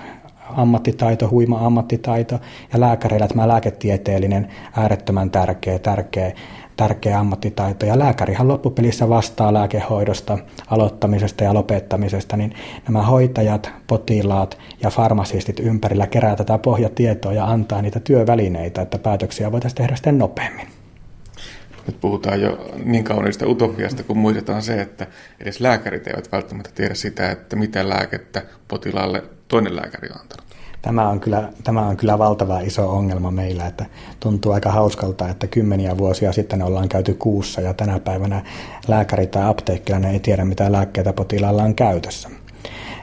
ammattitaito, 0.57 1.29
huima 1.29 1.67
ammattitaito 1.67 2.41
ja 2.73 2.81
lääkäreillä 2.81 3.29
tämä 3.29 3.49
lääketieteellinen 3.49 4.49
äärettömän 4.77 5.31
tärkeä, 5.31 5.79
tärkeä, 5.79 6.33
tärkeä 6.77 7.19
ammattitaito. 7.19 7.87
Ja 7.87 7.99
lääkärihan 7.99 8.49
loppupelissä 8.49 9.09
vastaa 9.09 9.53
lääkehoidosta, 9.53 10.39
aloittamisesta 10.71 11.45
ja 11.45 11.55
lopettamisesta, 11.55 12.37
niin 12.37 12.55
nämä 12.89 13.03
hoitajat, 13.03 13.71
potilaat 13.87 14.59
ja 14.83 14.91
farmasistit 14.91 15.61
ympärillä 15.61 16.07
kerää 16.07 16.37
tätä 16.37 16.59
pohjatietoa 16.59 17.33
ja 17.33 17.45
antaa 17.45 17.83
niitä 17.83 18.01
työvälineitä, 18.01 18.83
että 18.83 18.99
päätöksiä 18.99 19.53
voitaisiin 19.53 19.77
tehdä 19.77 19.97
sitten 19.97 20.19
nopeammin 20.19 20.78
nyt 21.89 22.01
puhutaan 22.01 22.41
jo 22.41 22.71
niin 22.85 23.05
kauniista 23.05 23.47
utopiasta, 23.47 24.03
kun 24.03 24.19
muistetaan 24.19 24.63
se, 24.63 24.81
että 24.81 25.07
edes 25.41 25.61
lääkärit 25.61 26.07
eivät 26.07 26.33
välttämättä 26.33 26.71
tiedä 26.75 26.95
sitä, 26.95 27.31
että 27.31 27.57
mitä 27.57 27.89
lääkettä 27.89 28.43
potilaalle 28.69 29.23
toinen 29.49 29.77
lääkäri 29.77 30.09
on 30.11 30.21
antanut. 30.21 30.49
Tämä 30.83 31.09
on, 31.09 31.21
kyllä, 31.21 31.53
tämä 31.65 31.87
on 31.87 31.97
kyllä 31.97 32.19
valtava 32.19 32.61
iso 32.61 32.91
ongelma 32.91 33.31
meillä, 33.31 33.67
että 33.67 33.87
tuntuu 34.21 34.53
aika 34.53 34.71
hauskalta, 34.71 35.29
että 35.29 35.47
kymmeniä 35.47 35.99
vuosia 35.99 36.33
sitten 36.33 36.63
ollaan 36.63 36.89
käyty 36.89 37.15
kuussa 37.15 37.61
ja 37.61 37.75
tänä 37.75 38.01
päivänä 38.01 38.43
lääkäri 38.89 39.27
tai 39.27 39.49
apteekkilainen 39.49 40.13
ei 40.13 40.21
tiedä, 40.21 40.45
mitä 40.45 40.73
lääkkeitä 40.73 41.13
potilaalla 41.13 41.63
on 41.63 41.75
käytössä. 41.75 42.29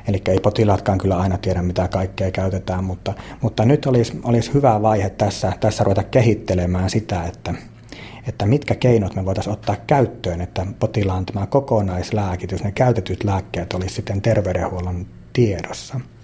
Eli 0.07 0.21
ei 0.27 0.39
potilaatkaan 0.39 0.97
kyllä 0.97 1.17
aina 1.17 1.37
tiedä, 1.37 1.61
mitä 1.61 1.87
kaikkea 1.87 2.31
käytetään, 2.31 2.83
mutta, 2.83 3.13
mutta 3.41 3.65
nyt 3.65 3.85
olisi, 3.85 4.19
olisi 4.23 4.53
hyvä 4.53 4.81
vaihe 4.81 5.09
tässä, 5.09 5.53
tässä 5.59 5.83
ruveta 5.83 6.03
kehittelemään 6.03 6.89
sitä, 6.89 7.23
että, 7.23 7.53
että 8.27 8.45
mitkä 8.45 8.75
keinot 8.75 9.15
me 9.15 9.25
voitaisiin 9.25 9.53
ottaa 9.53 9.75
käyttöön, 9.87 10.41
että 10.41 10.65
potilaan 10.79 11.25
tämä 11.25 11.47
kokonaislääkitys, 11.47 12.63
ne 12.63 12.71
käytetyt 12.71 13.23
lääkkeet 13.23 13.73
olisi 13.73 13.95
sitten 13.95 14.21
terveydenhuollon 14.21 15.05
tiedossa– 15.33 15.99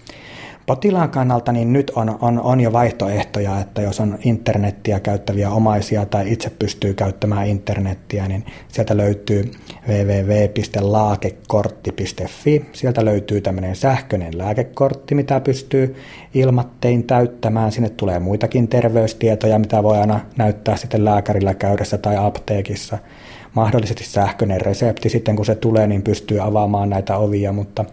Potilaan 0.66 1.10
kannalta 1.10 1.52
niin 1.52 1.74
nyt 1.74 1.92
on, 1.96 2.18
on, 2.22 2.42
on 2.42 2.62
jo 2.62 2.74
vaihtoehtoja, 2.74 3.60
että 3.60 3.82
jos 3.82 4.00
on 4.00 4.20
internettiä 4.24 5.00
käyttäviä 5.00 5.50
omaisia 5.50 6.06
tai 6.06 6.32
itse 6.32 6.50
pystyy 6.50 6.94
käyttämään 6.94 7.48
internettiä, 7.48 8.28
niin 8.28 8.46
sieltä 8.68 8.98
löytyy 8.98 9.52
www.laakekortti.fi. 9.88 12.66
Sieltä 12.74 13.06
löytyy 13.06 13.42
tämmöinen 13.42 13.76
sähköinen 13.76 14.38
lääkekortti, 14.38 15.16
mitä 15.16 15.40
pystyy 15.40 15.96
ilmattein 16.34 17.04
täyttämään. 17.04 17.72
Sinne 17.72 17.90
tulee 17.90 18.20
muitakin 18.20 18.68
terveystietoja, 18.68 19.60
mitä 19.60 19.84
voi 19.84 19.98
aina 19.98 20.20
näyttää 20.38 20.78
sitten 20.78 21.06
lääkärillä 21.06 21.54
käydessä 21.54 21.98
tai 21.98 22.18
apteekissa 22.18 22.98
mahdollisesti 23.54 24.04
sähköinen 24.04 24.62
resepti 24.62 25.10
sitten 25.10 25.36
kun 25.36 25.46
se 25.46 25.56
tulee, 25.56 25.88
niin 25.88 26.02
pystyy 26.02 26.40
avaamaan 26.40 26.90
näitä 26.90 27.18
ovia, 27.18 27.54
mutta, 27.54 27.86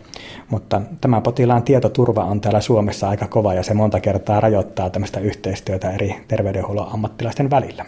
mutta 0.50 0.82
tämä 1.00 1.20
potilaan 1.20 1.62
tietoturva 1.62 2.24
on 2.24 2.40
täällä 2.40 2.60
Suomessa 2.60 3.08
aika 3.08 3.26
kova 3.26 3.54
ja 3.54 3.62
se 3.62 3.74
monta 3.74 4.00
kertaa 4.00 4.40
rajoittaa 4.40 4.90
tämmöistä 4.90 5.20
yhteistyötä 5.20 5.90
eri 5.90 6.14
terveydenhuollon 6.28 6.92
ammattilaisten 6.92 7.50
välillä 7.50 7.84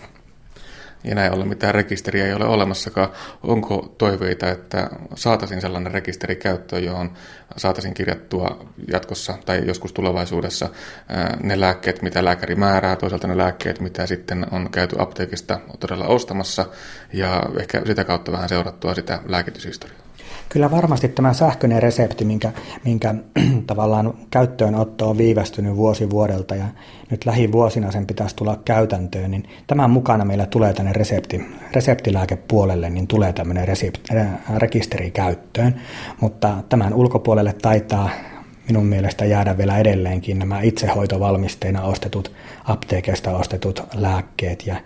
ja 1.05 1.15
näin 1.15 1.35
ollen 1.35 1.49
mitään 1.49 1.75
rekisteriä 1.75 2.27
ei 2.27 2.33
ole 2.33 2.45
olemassakaan. 2.45 3.09
Onko 3.43 3.95
toiveita, 3.99 4.51
että 4.51 4.91
saataisiin 5.15 5.61
sellainen 5.61 5.93
rekisteri 5.93 6.37
käyttöön, 6.37 6.85
johon 6.85 7.13
saataisiin 7.57 7.95
kirjattua 7.95 8.67
jatkossa 8.93 9.35
tai 9.47 9.63
joskus 9.67 9.93
tulevaisuudessa 9.93 10.69
ne 11.43 11.61
lääkkeet, 11.61 12.03
mitä 12.03 12.25
lääkäri 12.25 12.55
määrää, 12.55 12.97
toisaalta 12.97 13.29
ne 13.29 13.37
lääkkeet, 13.37 13.81
mitä 13.81 14.07
sitten 14.07 14.47
on 14.51 14.71
käyty 14.71 14.97
apteekista 14.99 15.61
todella 15.81 16.07
ostamassa 16.07 16.67
ja 17.13 17.43
ehkä 17.61 17.83
sitä 17.87 18.05
kautta 18.05 18.33
vähän 18.33 18.49
seurattua 18.49 18.95
sitä 18.95 19.21
lääkityshistoriaa? 19.27 20.10
Kyllä 20.53 20.71
varmasti 20.71 21.09
tämä 21.09 21.33
sähköinen 21.33 21.83
resepti, 21.83 22.25
minkä, 22.25 22.53
minkä 22.85 23.15
tavallaan 23.67 24.15
käyttöönotto 24.31 25.11
on 25.11 25.19
viivästynyt 25.19 25.77
vuosi 25.77 26.11
vuodelta 26.11 26.55
ja 26.55 26.65
nyt 27.11 27.27
lähivuosina 27.27 27.93
sen 27.93 28.07
pitäisi 28.07 28.37
tulla 28.37 28.61
käytäntöön, 28.65 29.31
niin 29.31 29.49
tämän 29.67 29.91
mukana 29.91 30.25
meillä 30.25 30.47
tulee 30.47 30.73
tänne 30.73 30.93
resepti, 30.93 31.45
reseptilääkepuolelle, 31.73 32.91
niin 32.91 33.07
tulee 33.07 33.33
tämmöinen 33.33 33.69
rekisteri 34.57 35.11
käyttöön, 35.11 35.81
mutta 36.21 36.57
tämän 36.69 36.95
ulkopuolelle 36.95 37.53
taitaa 37.53 38.11
minun 38.69 38.87
mielestä 38.87 39.25
jäädä 39.25 39.59
vielä 39.59 39.79
edelleenkin 39.79 40.39
nämä 40.39 40.61
itsehoitovalmisteina 40.61 41.83
ostetut, 41.83 42.33
apteekista 42.65 43.37
ostetut 43.37 43.83
lääkkeet 43.95 44.67
ja, 44.67 44.77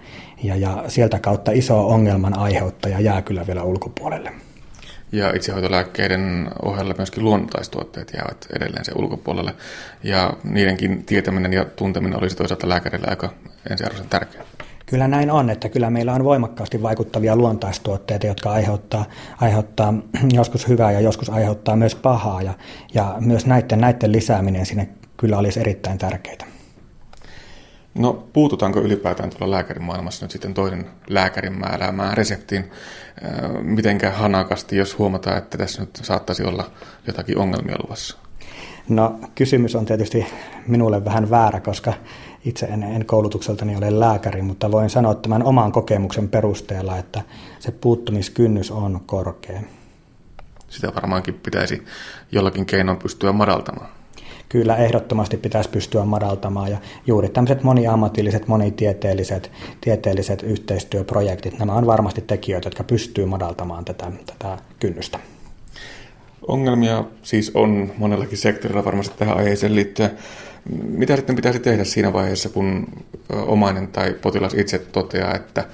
ja, 0.42 0.56
ja 0.56 0.84
sieltä 0.88 1.18
kautta 1.18 1.52
iso 1.52 1.88
ongelman 1.88 2.38
aiheuttaja 2.38 3.00
jää 3.00 3.22
kyllä 3.22 3.46
vielä 3.46 3.62
ulkopuolelle. 3.62 4.43
Ja 5.14 5.30
itsehoitolääkkeiden 5.36 6.48
ohella 6.62 6.94
myöskin 6.98 7.24
luontaistuotteet 7.24 8.12
jäävät 8.16 8.46
edelleen 8.56 8.84
se 8.84 8.92
ulkopuolelle. 8.94 9.54
Ja 10.02 10.32
niidenkin 10.44 11.04
tietäminen 11.04 11.52
ja 11.52 11.64
tunteminen 11.64 12.18
olisi 12.18 12.36
toisaalta 12.36 12.68
lääkärille 12.68 13.06
aika 13.10 13.32
ensiarvoisen 13.70 14.08
tärkeää. 14.08 14.44
Kyllä 14.86 15.08
näin 15.08 15.30
on, 15.30 15.50
että 15.50 15.68
kyllä 15.68 15.90
meillä 15.90 16.12
on 16.14 16.24
voimakkaasti 16.24 16.82
vaikuttavia 16.82 17.36
luontaistuotteita, 17.36 18.26
jotka 18.26 18.50
aiheuttaa, 18.50 19.04
aiheuttaa 19.40 19.94
joskus 20.32 20.68
hyvää 20.68 20.92
ja 20.92 21.00
joskus 21.00 21.30
aiheuttaa 21.30 21.76
myös 21.76 21.94
pahaa. 21.94 22.42
Ja, 22.42 22.54
ja 22.94 23.16
myös 23.20 23.46
näiden, 23.46 23.80
näiden 23.80 24.12
lisääminen 24.12 24.66
sinne 24.66 24.88
kyllä 25.16 25.38
olisi 25.38 25.60
erittäin 25.60 25.98
tärkeää. 25.98 26.53
No 27.94 28.12
puututaanko 28.32 28.80
ylipäätään 28.80 29.30
tuolla 29.30 29.56
lääkärimaailmassa 29.56 30.24
nyt 30.24 30.30
sitten 30.30 30.54
toinen 30.54 30.86
lääkärin 31.08 31.58
määräämään 31.58 32.16
reseptiin 32.16 32.70
mitenkä 33.62 34.10
hanakasti, 34.10 34.76
jos 34.76 34.98
huomataan, 34.98 35.38
että 35.38 35.58
tässä 35.58 35.82
nyt 35.82 36.00
saattaisi 36.02 36.44
olla 36.44 36.70
jotakin 37.06 37.38
ongelmia 37.38 37.76
luvassa? 37.82 38.18
No 38.88 39.20
kysymys 39.34 39.76
on 39.76 39.84
tietysti 39.84 40.26
minulle 40.66 41.04
vähän 41.04 41.30
väärä, 41.30 41.60
koska 41.60 41.92
itse 42.44 42.66
en, 42.66 42.82
en 42.82 43.06
koulutukseltani 43.06 43.76
ole 43.76 44.00
lääkäri, 44.00 44.42
mutta 44.42 44.72
voin 44.72 44.90
sanoa 44.90 45.14
tämän 45.14 45.42
oman 45.42 45.72
kokemuksen 45.72 46.28
perusteella, 46.28 46.98
että 46.98 47.22
se 47.58 47.72
puuttumiskynnys 47.72 48.70
on 48.70 49.00
korkea. 49.06 49.60
Sitä 50.68 50.94
varmaankin 50.94 51.34
pitäisi 51.34 51.84
jollakin 52.32 52.66
keinoin 52.66 52.98
pystyä 52.98 53.32
madaltamaan 53.32 53.90
kyllä 54.54 54.76
ehdottomasti 54.76 55.36
pitäisi 55.36 55.70
pystyä 55.70 56.04
madaltamaan. 56.04 56.70
Ja 56.70 56.78
juuri 57.06 57.28
tämmöiset 57.28 57.62
moniammatilliset, 57.62 58.48
monitieteelliset 58.48 59.50
tieteelliset 59.80 60.42
yhteistyöprojektit, 60.42 61.58
nämä 61.58 61.72
on 61.72 61.86
varmasti 61.86 62.20
tekijöitä, 62.20 62.66
jotka 62.66 62.84
pystyy 62.84 63.26
madaltamaan 63.26 63.84
tätä, 63.84 64.12
tätä 64.26 64.58
kynnystä. 64.80 65.18
Ongelmia 66.48 67.04
siis 67.22 67.50
on 67.54 67.92
monellakin 67.98 68.38
sektorilla 68.38 68.84
varmasti 68.84 69.18
tähän 69.18 69.36
aiheeseen 69.36 69.74
liittyen. 69.74 70.10
Mitä 70.82 71.16
sitten 71.16 71.36
pitäisi 71.36 71.58
tehdä 71.58 71.84
siinä 71.84 72.12
vaiheessa, 72.12 72.48
kun 72.48 72.86
omainen 73.32 73.88
tai 73.88 74.14
potilas 74.22 74.54
itse 74.54 74.78
toteaa, 74.78 75.34
että 75.34 75.64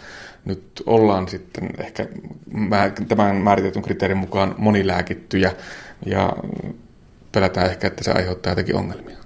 nyt 0.44 0.82
ollaan 0.86 1.28
sitten 1.28 1.68
ehkä 1.78 2.06
tämän 3.08 3.36
määritetyn 3.36 3.82
kriteerin 3.82 4.18
mukaan 4.18 4.54
monilääkittyjä 4.58 5.52
ja 6.06 6.32
pelätään 7.32 7.70
ehkä, 7.70 7.86
että 7.86 8.04
se 8.04 8.12
aiheuttaa 8.12 8.50
jotakin 8.50 8.76
ongelmia. 8.76 9.16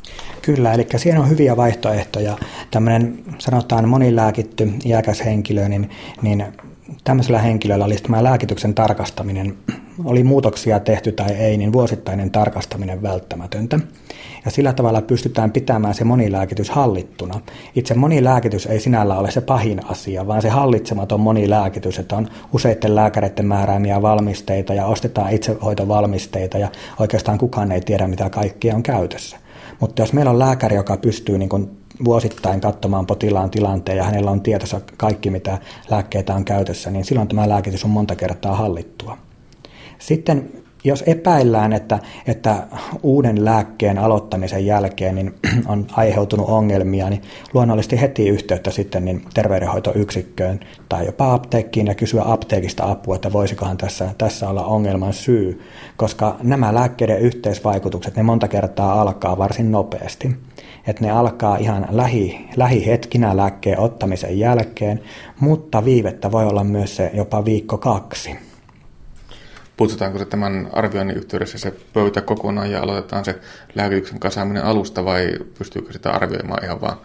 Kyllä, 0.43 0.73
eli 0.73 0.87
siinä 0.97 1.21
on 1.21 1.31
hyviä 1.31 1.57
vaihtoehtoja. 1.57 2.39
Tämmöinen 2.71 3.25
sanotaan 3.39 3.89
monilääkitty 3.89 4.73
iäkäs 4.85 5.25
henkilö, 5.25 5.69
niin, 5.69 5.91
niin 6.23 6.45
tämmöisellä 7.05 7.39
henkilöllä 7.39 7.85
olisi 7.85 8.03
tämä 8.03 8.25
lääkityksen 8.25 8.75
tarkastaminen, 8.75 9.57
oli 10.05 10.25
muutoksia 10.25 10.81
tehty 10.81 11.13
tai 11.13 11.33
ei, 11.33 11.57
niin 11.57 11.73
vuosittainen 11.73 12.31
tarkastaminen 12.31 13.03
välttämätöntä. 13.03 13.79
Ja 14.45 14.51
sillä 14.51 14.73
tavalla 14.73 15.03
pystytään 15.03 15.53
pitämään 15.53 15.95
se 15.95 16.05
monilääkitys 16.05 16.71
hallittuna. 16.71 17.41
Itse 17.75 17.95
monilääkitys 17.95 18.67
ei 18.67 18.81
sinällä 18.81 19.19
ole 19.19 19.31
se 19.31 19.41
pahin 19.41 19.91
asia, 19.91 20.27
vaan 20.27 20.43
se 20.43 20.49
hallitsematon 20.49 21.21
monilääkitys, 21.21 21.99
että 21.99 22.17
on 22.17 22.29
useiden 22.53 22.95
lääkäreiden 22.95 23.47
määräämiä 23.47 24.03
valmisteita 24.03 24.75
ja 24.75 24.87
ostetaan 24.87 25.33
itsehoitovalmisteita 25.33 26.59
ja 26.59 26.69
oikeastaan 27.01 27.39
kukaan 27.39 27.73
ei 27.73 27.81
tiedä, 27.81 28.07
mitä 28.07 28.31
kaikkia 28.31 28.75
on 28.75 28.83
käytössä. 28.83 29.37
Mutta 29.81 30.03
jos 30.03 30.13
meillä 30.13 30.31
on 30.31 30.39
lääkäri, 30.39 30.77
joka 30.77 30.97
pystyy 30.97 31.39
niin 31.39 31.49
kun 31.49 31.77
vuosittain 32.05 32.61
katsomaan 32.61 33.07
potilaan 33.07 33.51
tilanteen 33.51 33.99
ja 33.99 34.05
hänellä 34.05 34.31
on 34.31 34.41
tietossa 34.41 34.81
kaikki, 34.97 35.31
mitä 35.31 35.59
lääkkeitä 35.91 36.35
on 36.35 36.45
käytössä, 36.45 36.91
niin 36.91 37.05
silloin 37.05 37.29
tämä 37.29 37.49
lääkitys 37.49 37.85
on 37.85 37.91
monta 37.91 38.17
kertaa 38.17 38.57
hallittua. 38.57 39.19
Sitten 39.99 40.53
jos 40.85 41.05
epäillään, 41.07 41.73
että, 41.73 41.99
että 42.27 42.67
uuden 43.03 43.45
lääkkeen 43.45 43.99
aloittamisen 43.99 44.67
jälkeen 44.67 45.15
niin 45.15 45.35
on 45.67 45.87
aiheutunut 45.93 46.49
ongelmia, 46.49 47.11
niin 47.11 47.23
luonnollisesti 47.55 48.01
heti 48.01 48.29
yhteyttä 48.29 48.71
sitten 48.71 49.05
niin 49.05 49.25
terveydenhoitoyksikköön 49.35 50.61
tai 50.89 51.07
jopa 51.07 51.35
apteekkiin 51.35 51.87
ja 51.87 51.95
kysyä 51.95 52.23
apteekista 52.27 52.91
apua, 52.91 53.15
että 53.15 53.33
voisikohan 53.33 53.77
tässä, 53.77 54.11
tässä 54.19 54.49
olla 54.49 54.65
ongelman 54.65 55.13
syy, 55.13 55.63
koska 55.97 56.37
nämä 56.43 56.75
lääkkeiden 56.75 57.21
yhteisvaikutukset, 57.21 58.17
ne 58.17 58.23
monta 58.23 58.49
kertaa 58.49 59.01
alkaa 59.01 59.39
varsin 59.39 59.73
nopeasti. 59.73 60.37
Että 60.87 61.05
ne 61.05 61.11
alkaa 61.11 61.57
ihan 61.57 61.87
lähi, 61.91 62.49
lähihetkinä 62.57 63.37
lääkkeen 63.37 63.81
ottamisen 63.81 64.39
jälkeen, 64.39 65.01
mutta 65.41 65.85
viivettä 65.85 66.33
voi 66.33 66.47
olla 66.47 66.65
myös 66.65 66.97
se 66.97 67.11
jopa 67.15 67.45
viikko 67.45 67.79
kaksi 67.79 68.37
putsutaanko 69.77 70.19
se 70.19 70.25
tämän 70.25 70.69
arvioinnin 70.73 71.17
yhteydessä 71.17 71.59
se 71.59 71.75
pöytä 71.93 72.21
kokonaan 72.21 72.71
ja 72.71 72.83
aloitetaan 72.83 73.25
se 73.25 73.41
lääkityksen 73.75 74.21
kasaaminen 74.21 74.65
alusta 74.65 75.05
vai 75.05 75.33
pystyykö 75.59 75.93
sitä 75.93 76.11
arvioimaan 76.11 76.65
ihan 76.65 76.81
vaan, 76.81 76.97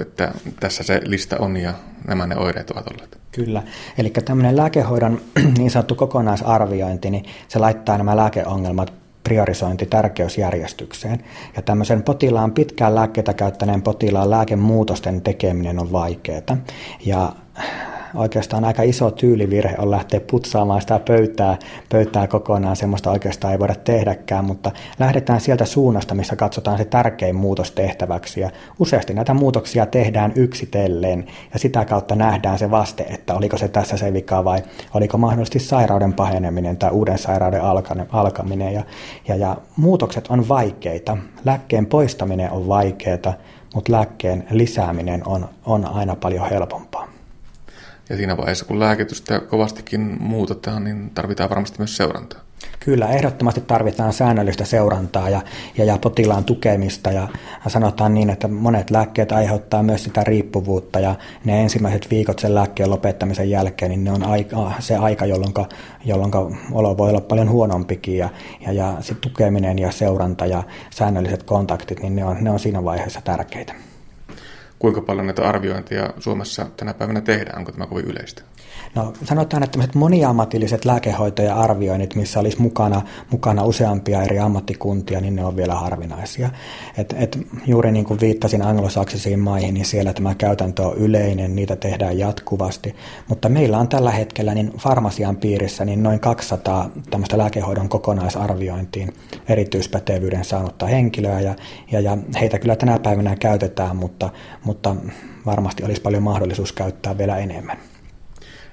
että 0.00 0.32
tässä 0.60 0.82
se 0.82 1.00
lista 1.04 1.36
on 1.38 1.56
ja 1.56 1.74
nämä 2.06 2.26
ne 2.26 2.36
oireet 2.36 2.70
ovat 2.70 2.86
olleet? 2.92 3.18
Kyllä, 3.32 3.62
eli 3.98 4.10
tämmöinen 4.10 4.56
lääkehoidon 4.56 5.20
niin 5.58 5.70
sanottu 5.70 5.94
kokonaisarviointi, 5.94 7.10
niin 7.10 7.24
se 7.48 7.58
laittaa 7.58 7.98
nämä 7.98 8.16
lääkeongelmat 8.16 8.92
priorisointi 9.24 9.86
tärkeysjärjestykseen. 9.86 11.24
Ja 11.56 11.62
tämmöisen 11.62 12.02
potilaan 12.02 12.52
pitkään 12.52 12.94
lääkkeitä 12.94 13.34
käyttäneen 13.34 13.82
potilaan 13.82 14.30
lääkemuutosten 14.30 15.22
tekeminen 15.22 15.78
on 15.78 15.92
vaikeaa. 15.92 16.56
Ja 17.06 17.32
oikeastaan 18.14 18.64
aika 18.64 18.82
iso 18.82 19.10
tyylivirhe 19.10 19.74
on 19.78 19.90
lähteä 19.90 20.20
putsaamaan 20.20 20.80
sitä 20.80 20.98
pöytää, 20.98 21.58
pöytää 21.88 22.26
kokonaan, 22.26 22.76
semmoista 22.76 23.10
oikeastaan 23.10 23.52
ei 23.52 23.58
voida 23.58 23.74
tehdäkään, 23.74 24.44
mutta 24.44 24.70
lähdetään 24.98 25.40
sieltä 25.40 25.64
suunnasta, 25.64 26.14
missä 26.14 26.36
katsotaan 26.36 26.78
se 26.78 26.84
tärkein 26.84 27.36
muutos 27.36 27.70
tehtäväksi. 27.70 28.40
Ja 28.40 28.50
useasti 28.78 29.14
näitä 29.14 29.34
muutoksia 29.34 29.86
tehdään 29.86 30.32
yksitellen 30.36 31.26
ja 31.52 31.58
sitä 31.58 31.84
kautta 31.84 32.14
nähdään 32.14 32.58
se 32.58 32.70
vaste, 32.70 33.02
että 33.02 33.34
oliko 33.34 33.58
se 33.58 33.68
tässä 33.68 33.96
se 33.96 34.12
vika 34.12 34.44
vai 34.44 34.62
oliko 34.94 35.18
mahdollisesti 35.18 35.58
sairauden 35.58 36.12
paheneminen 36.12 36.76
tai 36.76 36.90
uuden 36.90 37.18
sairauden 37.18 37.62
alkaminen. 38.12 38.74
Ja, 38.74 38.82
ja, 39.28 39.36
ja 39.36 39.56
muutokset 39.76 40.26
on 40.28 40.48
vaikeita, 40.48 41.16
lääkkeen 41.44 41.86
poistaminen 41.86 42.50
on 42.50 42.68
vaikeaa, 42.68 43.34
mutta 43.74 43.92
lääkkeen 43.92 44.46
lisääminen 44.50 45.22
on, 45.26 45.48
on 45.66 45.86
aina 45.86 46.16
paljon 46.16 46.50
helpompaa. 46.50 46.87
Ja 48.08 48.16
siinä 48.16 48.36
vaiheessa, 48.36 48.64
kun 48.64 48.80
lääkitystä 48.80 49.40
kovastikin 49.40 50.16
muutetaan, 50.20 50.84
niin 50.84 51.10
tarvitaan 51.10 51.50
varmasti 51.50 51.78
myös 51.78 51.96
seurantaa. 51.96 52.40
Kyllä, 52.80 53.08
ehdottomasti 53.08 53.60
tarvitaan 53.60 54.12
säännöllistä 54.12 54.64
seurantaa 54.64 55.28
ja, 55.28 55.42
ja, 55.76 55.84
ja 55.84 55.98
potilaan 55.98 56.44
tukemista. 56.44 57.12
Ja 57.12 57.28
sanotaan 57.66 58.14
niin, 58.14 58.30
että 58.30 58.48
monet 58.48 58.90
lääkkeet 58.90 59.32
aiheuttaa 59.32 59.82
myös 59.82 60.04
sitä 60.04 60.24
riippuvuutta. 60.24 61.00
Ja 61.00 61.14
ne 61.44 61.62
ensimmäiset 61.62 62.10
viikot 62.10 62.38
sen 62.38 62.54
lääkkeen 62.54 62.90
lopettamisen 62.90 63.50
jälkeen, 63.50 63.90
niin 63.90 64.04
ne 64.04 64.12
on 64.12 64.22
aika, 64.22 64.72
se 64.78 64.96
aika, 64.96 65.26
jolloin, 65.26 65.52
jolloin 66.04 66.32
olo 66.72 66.96
voi 66.96 67.10
olla 67.10 67.20
paljon 67.20 67.50
huonompikin. 67.50 68.16
Ja, 68.16 68.28
ja, 68.60 68.72
ja 68.72 68.96
se 69.00 69.14
tukeminen 69.14 69.78
ja 69.78 69.90
seuranta 69.90 70.46
ja 70.46 70.62
säännölliset 70.90 71.42
kontaktit, 71.42 72.02
niin 72.02 72.16
ne 72.16 72.24
on, 72.24 72.36
ne 72.40 72.50
on 72.50 72.58
siinä 72.58 72.84
vaiheessa 72.84 73.20
tärkeitä 73.24 73.74
kuinka 74.78 75.00
paljon 75.00 75.26
näitä 75.26 75.48
arviointia 75.48 76.10
Suomessa 76.18 76.66
tänä 76.76 76.94
päivänä 76.94 77.20
tehdään? 77.20 77.58
Onko 77.58 77.72
tämä 77.72 77.86
kovin 77.86 78.04
yleistä? 78.04 78.42
No 78.94 79.12
sanotaan, 79.24 79.62
että 79.62 79.78
moniammatilliset 79.94 80.84
lääkehoito- 80.84 81.42
ja 81.42 81.56
arvioinnit, 81.56 82.14
missä 82.14 82.40
olisi 82.40 82.62
mukana, 82.62 83.02
mukana 83.30 83.64
useampia 83.64 84.22
eri 84.22 84.38
ammattikuntia, 84.38 85.20
niin 85.20 85.36
ne 85.36 85.44
on 85.44 85.56
vielä 85.56 85.74
harvinaisia. 85.74 86.50
Et, 86.96 87.14
et 87.18 87.38
juuri 87.66 87.92
niin 87.92 88.04
kuin 88.04 88.20
viittasin 88.20 88.62
anglosaksisiin 88.62 89.38
maihin, 89.38 89.74
niin 89.74 89.84
siellä 89.84 90.12
tämä 90.12 90.34
käytäntö 90.34 90.82
on 90.82 90.96
yleinen, 90.96 91.56
niitä 91.56 91.76
tehdään 91.76 92.18
jatkuvasti. 92.18 92.94
Mutta 93.28 93.48
meillä 93.48 93.78
on 93.78 93.88
tällä 93.88 94.10
hetkellä 94.10 94.54
niin 94.54 94.72
farmasian 94.78 95.36
piirissä 95.36 95.84
niin 95.84 96.02
noin 96.02 96.20
200 96.20 96.90
tämmöistä 97.10 97.38
lääkehoidon 97.38 97.88
kokonaisarviointiin 97.88 99.12
erityispätevyyden 99.48 100.44
saanutta 100.44 100.86
henkilöä, 100.86 101.40
ja, 101.40 101.54
ja, 101.92 102.00
ja 102.00 102.18
heitä 102.40 102.58
kyllä 102.58 102.76
tänä 102.76 102.98
päivänä 102.98 103.36
käytetään, 103.36 103.96
mutta, 103.96 104.30
mutta 104.64 104.96
varmasti 105.46 105.84
olisi 105.84 106.00
paljon 106.02 106.22
mahdollisuus 106.22 106.72
käyttää 106.72 107.18
vielä 107.18 107.36
enemmän. 107.36 107.78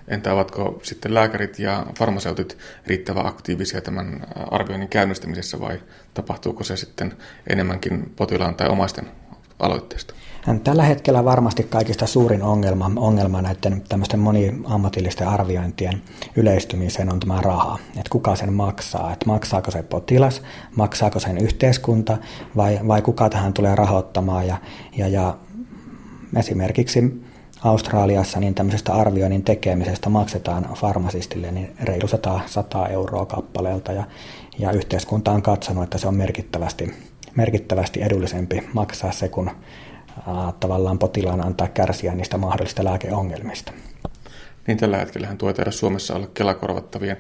Entä 0.08 0.34
ovatko 0.34 0.80
sitten 0.84 1.14
lääkärit 1.14 1.60
ja 1.60 1.86
farmaseutit 2.00 2.58
riittävän 2.88 3.26
aktiivisia 3.26 3.82
tämän 3.82 4.28
arvioinnin 4.52 4.90
käynnistämisessä 4.90 5.60
vai 5.60 5.80
tapahtuuko 6.14 6.64
se 6.64 6.78
sitten 6.78 7.14
enemmänkin 7.48 8.14
potilaan 8.16 8.56
tai 8.56 8.70
omaisten 8.70 9.06
aloitteesta? 9.60 10.14
Tällä 10.64 10.84
hetkellä 10.84 11.26
varmasti 11.26 11.64
kaikista 11.64 12.08
suurin 12.08 12.44
ongelma, 12.44 12.92
ongelma 12.96 13.42
näiden 13.42 13.84
tämmöisten 13.90 14.20
moniammatillisten 14.20 15.28
arviointien 15.28 16.02
yleistymiseen 16.36 17.14
on 17.14 17.20
tämä 17.20 17.42
raha. 17.42 17.80
Että 17.90 18.10
kuka 18.10 18.36
sen 18.36 18.54
maksaa, 18.54 19.14
että 19.14 19.26
maksaako 19.26 19.72
se 19.72 19.84
potilas, 19.84 20.42
maksaako 20.76 21.20
sen 21.20 21.38
yhteiskunta 21.38 22.18
vai, 22.56 22.80
vai 22.88 23.02
kuka 23.02 23.30
tähän 23.30 23.54
tulee 23.54 23.76
rahoittamaan. 23.76 24.48
Ja, 24.48 24.58
ja, 24.98 25.08
ja 25.08 25.38
esimerkiksi 26.38 27.22
Australiassa 27.64 28.40
niin 28.40 28.56
tämmöisestä 28.56 28.94
arvioinnin 28.94 29.44
tekemisestä 29.44 30.10
maksetaan 30.10 30.70
farmasistille 30.76 31.52
niin 31.52 31.76
reilu 31.84 32.08
100, 32.08 32.40
100 32.46 32.88
euroa 32.88 33.26
kappaleelta 33.26 33.92
ja, 33.92 34.04
ja 34.60 34.72
yhteiskunta 34.72 35.32
on 35.32 35.42
katsonut, 35.42 35.84
että 35.84 35.98
se 35.98 36.08
on 36.08 36.16
merkittävästi, 36.16 36.96
merkittävästi 37.36 38.02
edullisempi 38.02 38.70
maksaa 38.74 39.12
se, 39.12 39.30
kun 39.30 39.52
tavallaan 40.60 41.00
potilaan 41.00 41.46
antaa 41.46 41.68
kärsiä 41.68 42.16
niistä 42.16 42.38
mahdollisista 42.38 42.84
lääkeongelmista. 42.84 43.72
Niin 44.68 44.78
tällä 44.78 44.98
hetkellä 44.98 45.36
tuo 45.38 45.54
tehdä 45.54 45.72
Suomessa 45.72 46.16
olla 46.16 46.28
kelakorvattavien 46.28 47.18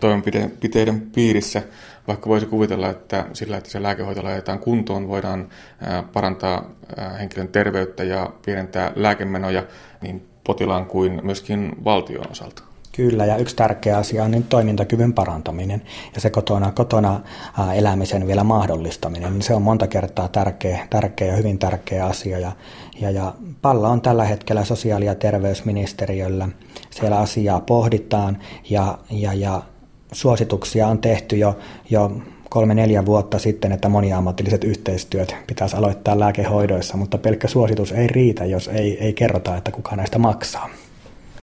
toimenpiteiden 0.00 1.00
piirissä, 1.00 1.62
vaikka 2.08 2.28
voisi 2.28 2.46
kuvitella, 2.46 2.90
että 2.90 3.26
sillä, 3.32 3.56
että 3.56 3.70
se 3.70 3.82
lääkehoito 3.82 4.24
laitetaan 4.24 4.58
kuntoon, 4.58 5.08
voidaan 5.08 5.48
parantaa 6.12 6.70
henkilön 7.18 7.48
terveyttä 7.48 8.04
ja 8.04 8.30
pienentää 8.44 8.92
lääkemenoja 8.96 9.62
niin 10.00 10.28
potilaan 10.44 10.86
kuin 10.86 11.20
myöskin 11.22 11.72
valtion 11.84 12.30
osalta. 12.30 12.67
Kyllä, 12.98 13.24
ja 13.24 13.36
yksi 13.36 13.56
tärkeä 13.56 13.96
asia 13.96 14.24
on 14.24 14.30
niin 14.30 14.44
toimintakyvyn 14.44 15.12
parantaminen 15.12 15.82
ja 16.14 16.20
se 16.20 16.30
kotona, 16.30 16.72
kotona 16.72 17.20
elämisen 17.74 18.26
vielä 18.26 18.44
mahdollistaminen. 18.44 19.32
Niin 19.32 19.42
se 19.42 19.54
on 19.54 19.62
monta 19.62 19.86
kertaa 19.86 20.28
tärkeä, 20.28 20.86
tärkeä 20.90 21.26
ja 21.26 21.36
hyvin 21.36 21.58
tärkeä 21.58 22.06
asia. 22.06 22.38
Ja, 22.38 22.52
ja, 23.00 23.10
ja 23.10 23.34
pallo 23.62 23.88
on 23.88 24.00
tällä 24.00 24.24
hetkellä 24.24 24.64
sosiaali- 24.64 25.04
ja 25.04 25.14
terveysministeriöllä. 25.14 26.48
Siellä 26.90 27.18
asiaa 27.18 27.60
pohditaan 27.60 28.38
ja, 28.70 28.98
ja, 29.10 29.34
ja 29.34 29.62
suosituksia 30.12 30.88
on 30.88 30.98
tehty 30.98 31.36
jo, 31.36 31.58
jo 31.90 32.12
kolme-neljä 32.50 33.06
vuotta 33.06 33.38
sitten, 33.38 33.72
että 33.72 33.88
moniammatilliset 33.88 34.64
yhteistyöt 34.64 35.36
pitäisi 35.46 35.76
aloittaa 35.76 36.18
lääkehoidoissa, 36.18 36.96
mutta 36.96 37.18
pelkkä 37.18 37.48
suositus 37.48 37.92
ei 37.92 38.06
riitä, 38.06 38.44
jos 38.44 38.68
ei, 38.68 39.04
ei 39.04 39.12
kerrota, 39.12 39.56
että 39.56 39.70
kuka 39.70 39.96
näistä 39.96 40.18
maksaa. 40.18 40.68